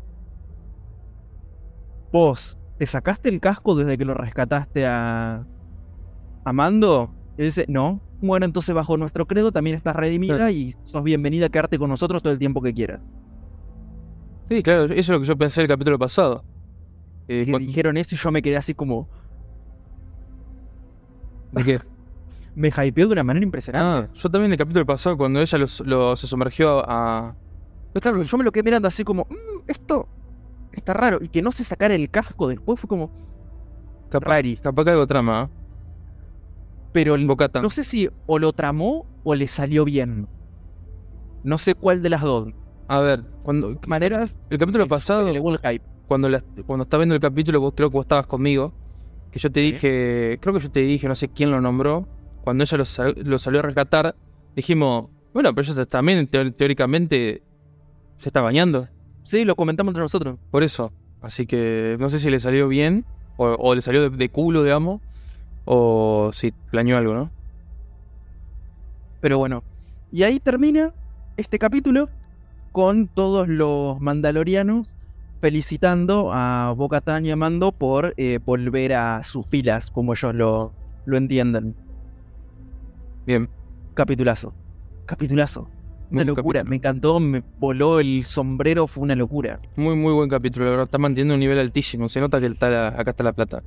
vos, 2.10 2.58
¿te 2.78 2.86
sacaste 2.86 3.28
el 3.28 3.40
casco 3.40 3.76
desde 3.76 3.96
que 3.96 4.04
lo 4.06 4.14
rescataste 4.14 4.86
a, 4.86 5.46
a 6.44 6.52
Mando? 6.52 7.14
Y 7.38 7.44
dice, 7.44 7.66
no. 7.68 8.00
Bueno, 8.24 8.46
entonces 8.46 8.74
bajo 8.74 8.96
nuestro 8.96 9.26
credo 9.26 9.52
también 9.52 9.76
estás 9.76 9.94
redimida 9.94 10.50
y 10.50 10.74
sos 10.84 11.04
bienvenida 11.04 11.44
a 11.46 11.48
quedarte 11.50 11.78
con 11.78 11.90
nosotros 11.90 12.22
todo 12.22 12.32
el 12.32 12.38
tiempo 12.38 12.62
que 12.62 12.72
quieras. 12.72 13.02
Sí, 14.48 14.62
claro, 14.62 14.84
eso 14.84 14.94
es 14.94 15.08
lo 15.10 15.20
que 15.20 15.26
yo 15.26 15.36
pensé 15.36 15.60
el 15.60 15.68
capítulo 15.68 15.98
pasado. 15.98 16.42
Eh, 17.28 17.44
dijeron 17.58 17.98
eso 17.98 18.14
y 18.14 18.18
yo 18.18 18.30
me 18.30 18.40
quedé 18.40 18.56
así 18.56 18.72
como, 18.74 19.10
¿De 21.52 21.64
qué? 21.64 21.80
me 22.54 22.68
hypeó 22.68 23.08
de 23.08 23.12
una 23.12 23.24
manera 23.24 23.42
Ah, 23.42 23.46
impresionante. 23.46 24.18
yo 24.18 24.30
también 24.30 24.52
el 24.52 24.58
capítulo 24.58 24.86
pasado, 24.86 25.18
cuando 25.18 25.40
ella 25.42 25.58
los- 25.58 25.80
lo- 25.80 26.16
se 26.16 26.26
sumergió 26.26 26.82
a. 26.88 27.36
Claro, 28.00 28.22
yo 28.22 28.38
me 28.38 28.44
lo 28.44 28.52
quedé 28.52 28.62
mirando 28.62 28.88
así 28.88 29.04
como, 29.04 29.26
"Mm, 29.28 29.64
esto 29.68 30.08
está 30.72 30.94
raro. 30.94 31.18
Y 31.20 31.28
que 31.28 31.42
no 31.42 31.52
se 31.52 31.62
sacara 31.62 31.94
el 31.94 32.08
casco 32.08 32.48
después 32.48 32.80
fue 32.80 32.88
como, 32.88 33.10
Capaz, 34.08 34.40
capaz 34.62 34.84
que 34.84 34.90
algo 34.90 35.06
trama, 35.06 35.50
¿eh? 35.50 35.63
Pero 36.94 37.14
el- 37.16 37.26
no 37.26 37.68
sé 37.70 37.84
si 37.84 38.08
o 38.26 38.38
lo 38.38 38.52
tramó 38.54 39.04
o 39.24 39.34
le 39.34 39.46
salió 39.48 39.84
bien. 39.84 40.28
No 41.42 41.58
sé 41.58 41.74
cuál 41.74 42.02
de 42.02 42.08
las 42.08 42.22
dos 42.22 42.48
A 42.88 43.00
ver, 43.00 43.24
cuando. 43.42 43.78
maneras. 43.86 44.38
El 44.48 44.58
capítulo 44.58 44.84
es- 44.84 44.90
pasado. 44.90 45.28
el 45.28 45.42
hype. 45.58 45.84
cuando, 46.08 46.28
la- 46.28 46.42
cuando 46.66 46.84
estaba 46.84 47.00
viendo 47.00 47.14
el 47.14 47.20
capítulo, 47.20 47.60
vos 47.60 47.72
creo 47.76 47.90
que 47.90 47.94
vos 47.96 48.04
estabas 48.04 48.26
conmigo, 48.26 48.72
que 49.32 49.38
yo 49.40 49.50
te 49.50 49.60
Sí. 49.60 49.72
dije, 49.72 50.38
creo 50.40 50.54
que 50.54 50.60
yo 50.60 50.70
te 50.70 50.80
dije, 50.80 51.08
no 51.08 51.14
sé 51.14 51.28
quién 51.28 51.50
lo 51.50 51.60
nombró, 51.60 52.06
cuando 52.44 52.62
ella 52.62 52.76
lo, 52.78 52.84
sal- 52.84 53.14
lo 53.16 53.38
salió 53.38 53.58
a 53.60 53.62
rescatar, 53.62 54.14
dijimos, 54.54 55.08
bueno, 55.32 55.54
pero 55.54 55.66
ella 55.72 55.84
también 55.86 56.26
teóricamente 56.28 57.42
se 58.18 58.28
está 58.28 58.40
bañando, 58.40 58.86
Sí, 59.24 59.44
lo 59.44 59.56
comentamos 59.56 59.90
entre 59.92 60.02
nosotros. 60.02 60.38
por 60.50 60.62
eso. 60.62 60.92
Así 61.22 61.46
que 61.46 61.96
no 61.98 62.08
sé 62.10 62.18
si 62.20 62.28
le 62.30 62.38
salió 62.38 62.68
bien, 62.68 63.04
o, 63.38 63.46
o 63.58 63.74
le 63.74 63.80
salió 63.82 64.08
de, 64.08 64.16
de 64.16 64.28
culo, 64.28 64.62
digamos, 64.62 65.00
o 65.64 66.30
si 66.32 66.52
planeó 66.70 66.96
algo, 66.98 67.14
¿no? 67.14 67.30
Pero 69.20 69.38
bueno. 69.38 69.62
Y 70.12 70.22
ahí 70.22 70.38
termina 70.40 70.92
este 71.36 71.58
capítulo 71.58 72.08
con 72.72 73.08
todos 73.08 73.48
los 73.48 74.00
mandalorianos 74.00 74.90
felicitando 75.40 76.30
a 76.32 76.72
Bo-Katan 76.76 77.26
y 77.26 77.30
a 77.30 77.36
Mando 77.36 77.72
por 77.72 78.14
eh, 78.16 78.38
volver 78.44 78.94
a 78.94 79.22
sus 79.22 79.46
filas, 79.46 79.90
como 79.90 80.14
ellos 80.14 80.34
lo, 80.34 80.72
lo 81.04 81.16
entienden. 81.16 81.74
Bien. 83.26 83.48
Capitulazo. 83.94 84.54
Capitulazo. 85.06 85.68
Una 86.10 86.24
locura. 86.24 86.60
capítulo. 86.60 86.70
Me 86.70 86.76
encantó, 86.76 87.20
me 87.20 87.42
voló 87.58 88.00
el 88.00 88.24
sombrero, 88.24 88.86
fue 88.86 89.02
una 89.02 89.16
locura. 89.16 89.58
Muy, 89.76 89.96
muy 89.96 90.12
buen 90.12 90.28
capítulo, 90.28 90.64
la 90.66 90.70
verdad, 90.72 90.84
está 90.84 90.98
manteniendo 90.98 91.34
un 91.34 91.40
nivel 91.40 91.58
altísimo, 91.58 92.08
se 92.08 92.20
nota 92.20 92.40
que 92.40 92.46
está 92.46 92.70
la- 92.70 92.88
acá 92.88 93.10
está 93.10 93.24
la 93.24 93.32
plata. 93.32 93.62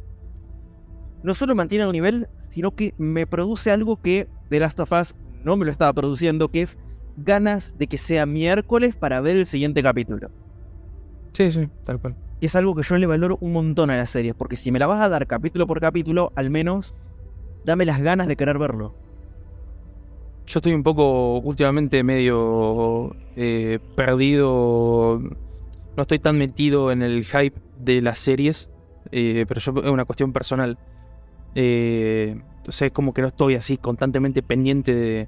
No 1.28 1.36
solo 1.36 1.54
mantiene 1.56 1.86
un 1.86 1.92
nivel, 1.92 2.30
sino 2.48 2.74
que 2.74 2.94
me 2.98 3.28
produce 3.28 3.70
algo 3.70 4.02
que 4.02 4.30
The 4.50 4.62
Last 4.62 4.80
of 4.80 4.94
Us 4.94 5.14
no 5.44 5.58
me 5.58 5.66
lo 5.66 5.72
estaba 5.72 5.92
produciendo, 5.92 6.50
que 6.50 6.62
es 6.62 6.78
ganas 7.18 7.78
de 7.78 7.88
que 7.88 7.98
sea 7.98 8.26
miércoles 8.26 8.96
para 8.96 9.20
ver 9.20 9.36
el 9.36 9.46
siguiente 9.46 9.84
capítulo. 9.84 10.30
Sí, 11.34 11.52
sí, 11.52 11.68
tal 11.84 12.00
cual. 12.00 12.16
Que 12.40 12.46
es 12.46 12.56
algo 12.56 12.76
que 12.76 12.84
yo 12.84 12.98
le 12.98 13.08
valoro 13.08 13.38
un 13.42 13.52
montón 13.52 13.90
a 13.90 13.98
la 13.98 14.08
serie, 14.08 14.34
porque 14.34 14.56
si 14.56 14.72
me 14.72 14.80
la 14.80 14.88
vas 14.88 15.02
a 15.02 15.10
dar 15.10 15.28
capítulo 15.28 15.68
por 15.68 15.82
capítulo, 15.82 16.32
al 16.36 16.50
menos 16.50 16.96
dame 17.66 17.84
las 17.86 18.02
ganas 18.02 18.28
de 18.28 18.38
querer 18.38 18.58
verlo. 18.58 18.96
Yo 20.46 20.60
estoy 20.60 20.74
un 20.74 20.84
poco 20.84 21.40
últimamente 21.40 22.04
medio 22.04 23.14
eh, 23.36 23.80
perdido. 23.98 25.20
No 25.98 26.02
estoy 26.02 26.20
tan 26.20 26.38
metido 26.38 26.90
en 26.90 27.02
el 27.02 27.26
hype 27.26 27.60
de 27.80 28.02
las 28.02 28.18
series, 28.18 28.70
eh, 29.12 29.44
pero 29.46 29.60
yo, 29.60 29.74
es 29.84 29.92
una 29.92 30.06
cuestión 30.06 30.32
personal. 30.32 30.78
Eh, 31.60 32.40
entonces 32.58 32.84
es 32.84 32.92
como 32.92 33.16
que 33.16 33.24
no 33.24 33.30
estoy 33.30 33.56
así 33.56 33.78
constantemente 33.78 34.44
pendiente 34.44 34.94
de, 34.94 35.28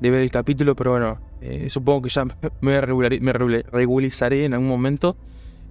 de 0.00 0.10
ver 0.10 0.20
el 0.20 0.30
capítulo, 0.30 0.76
pero 0.76 0.92
bueno, 0.92 1.18
eh, 1.40 1.68
supongo 1.68 2.02
que 2.02 2.10
ya 2.10 2.24
me, 2.60 2.80
regularizaré 2.80 4.44
en 4.44 4.54
algún 4.54 4.68
momento 4.68 5.16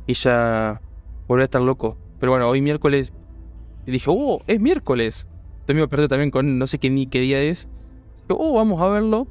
y 0.06 0.14
ya 0.14 0.82
volveré 1.26 1.44
a 1.44 1.46
estar 1.46 1.62
loco. 1.62 1.98
Pero 2.20 2.34
bueno, 2.34 2.50
hoy 2.50 2.62
miércoles 2.62 3.14
dije, 3.86 4.10
oh, 4.10 4.42
es 4.46 4.60
miércoles. 4.60 5.26
Estoy 5.62 5.76
medio 5.76 5.88
perdido 5.88 6.10
también 6.10 6.32
con 6.32 6.60
no 6.60 6.68
sé 6.68 6.80
qué 6.80 6.90
ni 6.90 7.08
qué 7.08 7.22
día 7.22 7.42
es. 7.42 7.70
Oh, 8.28 8.56
vamos 8.56 8.82
a 8.82 8.90
verlo. 8.90 9.26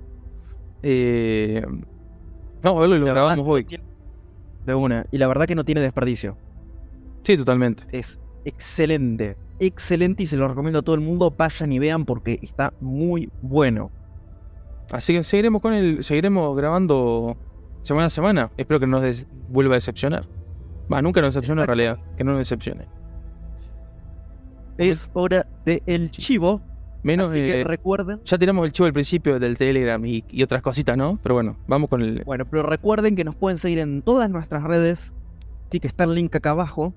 Eh, 0.82 1.66
vamos 2.62 2.78
a 2.78 2.80
verlo 2.80 2.96
y 2.96 3.00
lo 3.00 3.06
La 3.06 3.12
grabamos 3.12 3.46
hoy. 3.46 3.66
De 4.64 4.74
una. 4.74 5.04
Y 5.12 5.18
la 5.18 5.26
verdad 5.26 5.44
que 5.44 5.54
no 5.54 5.64
tiene 5.64 5.82
desperdicio. 5.82 6.38
Sí, 7.24 7.36
totalmente. 7.36 7.82
Es 7.92 8.20
excelente. 8.46 9.36
Excelente 9.58 10.22
y 10.22 10.26
se 10.26 10.36
lo 10.36 10.48
recomiendo 10.48 10.78
a 10.78 10.82
todo 10.82 10.94
el 10.94 11.02
mundo. 11.02 11.34
Vayan 11.36 11.72
y 11.72 11.78
vean 11.78 12.04
porque 12.04 12.38
está 12.42 12.72
muy 12.80 13.30
bueno. 13.42 13.90
Así 14.90 15.14
que 15.14 15.24
seguiremos 15.24 15.60
con 15.62 15.74
el, 15.74 16.04
seguiremos 16.04 16.56
grabando 16.56 17.36
semana 17.80 18.06
a 18.06 18.10
semana. 18.10 18.50
Espero 18.56 18.80
que 18.80 18.86
no 18.86 19.00
nos 19.00 19.26
vuelva 19.48 19.74
a 19.74 19.78
decepcionar. 19.78 20.28
Va, 20.92 21.02
nunca 21.02 21.20
nos 21.20 21.34
decepciona 21.34 21.62
en 21.62 21.66
realidad. 21.66 21.98
Que 22.16 22.24
no 22.24 22.32
nos 22.32 22.40
decepcione. 22.40 22.86
Es 24.78 25.10
hora 25.14 25.46
de 25.64 25.82
el 25.86 26.10
chivo. 26.10 26.60
Menos 27.02 27.30
así 27.30 27.38
que 27.38 27.60
eh, 27.60 27.64
recuerden. 27.64 28.20
ya 28.24 28.36
tiramos 28.36 28.64
el 28.66 28.72
chivo 28.72 28.86
al 28.86 28.92
principio 28.92 29.38
del 29.38 29.56
Telegram 29.56 30.04
y, 30.04 30.24
y 30.28 30.42
otras 30.42 30.60
cositas, 30.60 30.96
¿no? 30.96 31.18
Pero 31.22 31.36
bueno, 31.36 31.56
vamos 31.66 31.88
con 31.88 32.02
el. 32.02 32.24
Bueno, 32.24 32.44
pero 32.50 32.62
recuerden 32.64 33.14
que 33.14 33.24
nos 33.24 33.36
pueden 33.36 33.58
seguir 33.58 33.78
en 33.78 34.02
todas 34.02 34.28
nuestras 34.28 34.64
redes. 34.64 35.14
Sí 35.70 35.80
que 35.80 35.86
está 35.86 36.04
el 36.04 36.14
link 36.14 36.34
acá 36.34 36.50
abajo. 36.50 36.94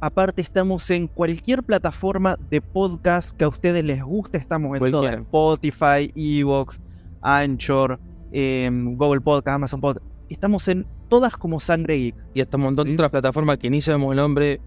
Aparte 0.00 0.42
estamos 0.42 0.88
en 0.90 1.06
cualquier 1.08 1.62
plataforma 1.62 2.36
de 2.50 2.60
podcast 2.60 3.34
que 3.36 3.44
a 3.44 3.48
ustedes 3.48 3.82
les 3.84 4.02
guste. 4.02 4.36
Estamos 4.38 4.78
en 4.78 4.90
todas. 4.90 5.14
Spotify, 5.14 6.12
Evox, 6.14 6.78
Anchor, 7.22 7.98
em, 8.30 8.96
Google 8.96 9.20
Podcast, 9.22 9.54
Amazon 9.54 9.80
Podcast. 9.80 10.04
Estamos 10.28 10.68
en 10.68 10.86
todas 11.08 11.34
como 11.36 11.60
Sangre 11.60 11.96
Geek. 11.96 12.14
Y 12.34 12.40
hasta 12.42 12.56
un 12.56 12.64
montón 12.64 12.86
de 12.88 12.92
otras 12.94 13.10
plataformas 13.10 13.58
que 13.58 13.70
ni 13.70 13.80
sabemos 13.80 14.10
el 14.12 14.16
nombre 14.18 14.60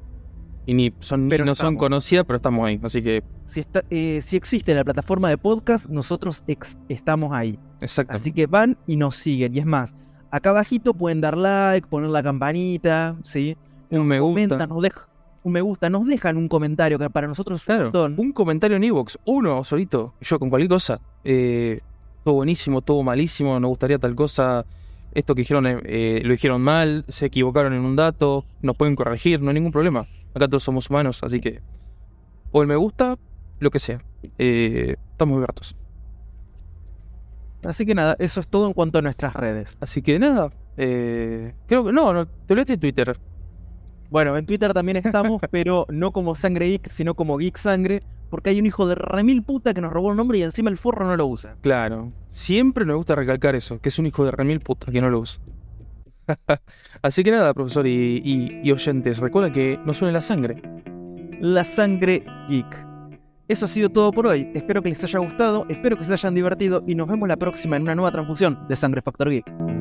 y 0.66 0.74
ni 0.74 0.94
son 1.00 1.30
Pero 1.30 1.46
no 1.46 1.54
son 1.56 1.76
conocidas, 1.76 2.26
pero 2.26 2.38
estamos 2.38 2.66
ahí. 2.66 2.80
Así 2.82 3.02
que, 3.04 3.24
Si, 3.44 3.60
está, 3.60 3.84
eh, 3.90 4.22
si 4.22 4.36
existe 4.36 4.74
la 4.74 4.84
plataforma 4.84 5.30
de 5.30 5.38
podcast, 5.38 5.86
nosotros 5.88 6.44
ex- 6.48 6.78
estamos 6.90 7.34
ahí. 7.34 7.60
exacto. 7.82 8.14
Así 8.14 8.32
que 8.32 8.48
van 8.48 8.78
y 8.88 8.96
nos 8.96 9.16
siguen. 9.16 9.54
Y 9.56 9.60
es 9.60 9.66
más, 9.66 9.96
acá 10.32 10.50
abajito 10.52 10.94
pueden 10.96 11.22
dar 11.22 11.38
like, 11.38 11.88
poner 11.88 12.10
la 12.10 12.24
campanita, 12.24 13.16
¿sí? 13.24 13.56
un 13.92 14.06
me 14.08 14.20
gusta. 14.20 14.34
Comentan, 14.44 14.70
nos 14.70 14.82
dejan 14.84 15.04
un 15.44 15.54
me 15.54 15.62
gusta, 15.62 15.90
nos 15.90 16.06
dejan 16.06 16.38
un 16.38 16.48
comentario 16.48 17.00
que 17.00 17.10
para 17.10 17.28
nosotros 17.28 17.62
es 17.62 17.68
un 17.68 17.84
montón. 17.84 18.16
un 18.18 18.32
comentario 18.32 18.78
en 18.78 18.84
Evox, 18.84 19.18
uno 19.26 19.64
solito, 19.64 20.14
yo 20.22 20.40
con 20.40 20.50
cualquier 20.50 20.70
cosa. 20.70 21.00
Eh, 21.24 21.82
todo 22.24 22.36
buenísimo, 22.36 22.82
todo 22.82 23.04
malísimo, 23.04 23.60
nos 23.60 23.70
gustaría 23.70 23.98
tal 24.00 24.16
cosa. 24.16 24.66
Esto 25.14 25.34
que 25.34 25.42
dijeron 25.42 25.66
eh, 25.68 26.22
lo 26.24 26.32
dijeron 26.32 26.62
mal, 26.62 27.06
se 27.08 27.28
equivocaron 27.28 27.74
en 27.74 27.82
un 27.82 27.96
dato, 27.96 28.46
nos 28.62 28.76
pueden 28.76 28.96
corregir, 28.96 29.42
no 29.42 29.50
hay 29.50 29.56
ningún 29.56 29.72
problema. 29.72 30.08
Acá 30.36 30.48
todos 30.48 30.64
somos 30.64 30.90
humanos, 30.90 31.24
así 31.24 31.40
que. 31.40 31.62
O 32.52 32.62
el 32.62 32.68
me 32.68 32.76
gusta, 32.76 33.18
lo 33.60 33.72
que 33.72 33.80
sea. 33.80 34.04
Eh, 34.38 34.96
estamos 35.12 35.36
abiertos. 35.36 35.76
Así 37.64 37.86
que 37.86 37.96
nada, 37.96 38.16
eso 38.20 38.40
es 38.40 38.48
todo 38.48 38.68
en 38.68 38.74
cuanto 38.74 39.00
a 39.00 39.02
nuestras 39.02 39.34
redes. 39.34 39.78
Así 39.80 40.02
que 40.02 40.20
nada. 40.20 40.52
eh, 40.78 41.54
creo 41.68 41.86
que. 41.86 41.92
No, 41.92 42.14
no, 42.14 42.28
te 42.28 42.54
olvidaste 42.54 42.74
de 42.74 42.78
Twitter. 42.78 43.18
Bueno, 44.10 44.36
en 44.38 44.46
Twitter 44.46 44.74
también 44.74 44.98
estamos, 44.98 45.42
pero 45.52 45.86
no 45.90 46.12
como 46.12 46.36
Sangre 46.36 46.68
Geek, 46.68 46.88
sino 46.88 47.14
como 47.16 47.38
Geek 47.38 47.58
Sangre, 47.58 48.02
porque 48.30 48.50
hay 48.52 48.60
un 48.60 48.66
hijo 48.66 48.88
de 48.88 48.96
remil 48.96 49.44
puta 49.44 49.74
que 49.74 49.82
nos 49.82 49.92
robó 49.92 50.12
el 50.12 50.18
nombre 50.18 50.38
y 50.38 50.44
encima 50.44 50.70
el 50.70 50.78
forro 50.78 51.06
no 51.06 51.16
lo 51.16 51.28
usa. 51.28 51.56
Claro. 51.62 52.12
Siempre 52.30 52.86
nos 52.86 52.98
gusta 52.98 53.16
recalcar 53.16 53.56
eso, 53.56 53.80
que 53.80 53.90
es 53.90 54.00
un 54.00 54.06
hijo 54.08 54.26
de 54.26 54.32
remil 54.32 54.60
puta 54.60 54.92
que 54.92 55.02
no 55.02 55.10
lo 55.10 55.20
usa. 55.20 55.42
Así 57.02 57.24
que 57.24 57.32
nada, 57.32 57.54
profesor 57.54 57.88
y, 57.88 58.22
y- 58.24 58.62
y 58.64 58.72
oyentes, 58.72 59.18
recuerden 59.20 59.52
que 59.54 59.80
nos 59.86 59.98
suene 59.98 60.12
la 60.14 60.22
sangre. 60.22 60.62
La 61.42 61.64
Sangre 61.64 62.24
Geek. 62.50 62.86
Eso 63.48 63.66
ha 63.66 63.68
sido 63.68 63.90
todo 63.90 64.12
por 64.12 64.28
hoy. 64.28 64.52
Espero 64.54 64.84
que 64.84 64.90
les 64.90 65.04
haya 65.04 65.20
gustado, 65.20 65.66
espero 65.70 65.98
que 65.98 66.04
se 66.04 66.14
hayan 66.14 66.36
divertido 66.36 66.84
y 66.86 66.94
nos 66.94 67.08
vemos 67.08 67.28
la 67.28 67.38
próxima 67.38 67.78
en 67.78 67.84
una 67.84 67.96
nueva 67.96 68.12
transfusión 68.12 68.60
de 68.68 68.76
Sangre 68.76 69.02
Factor 69.02 69.30
Geek. 69.32 69.79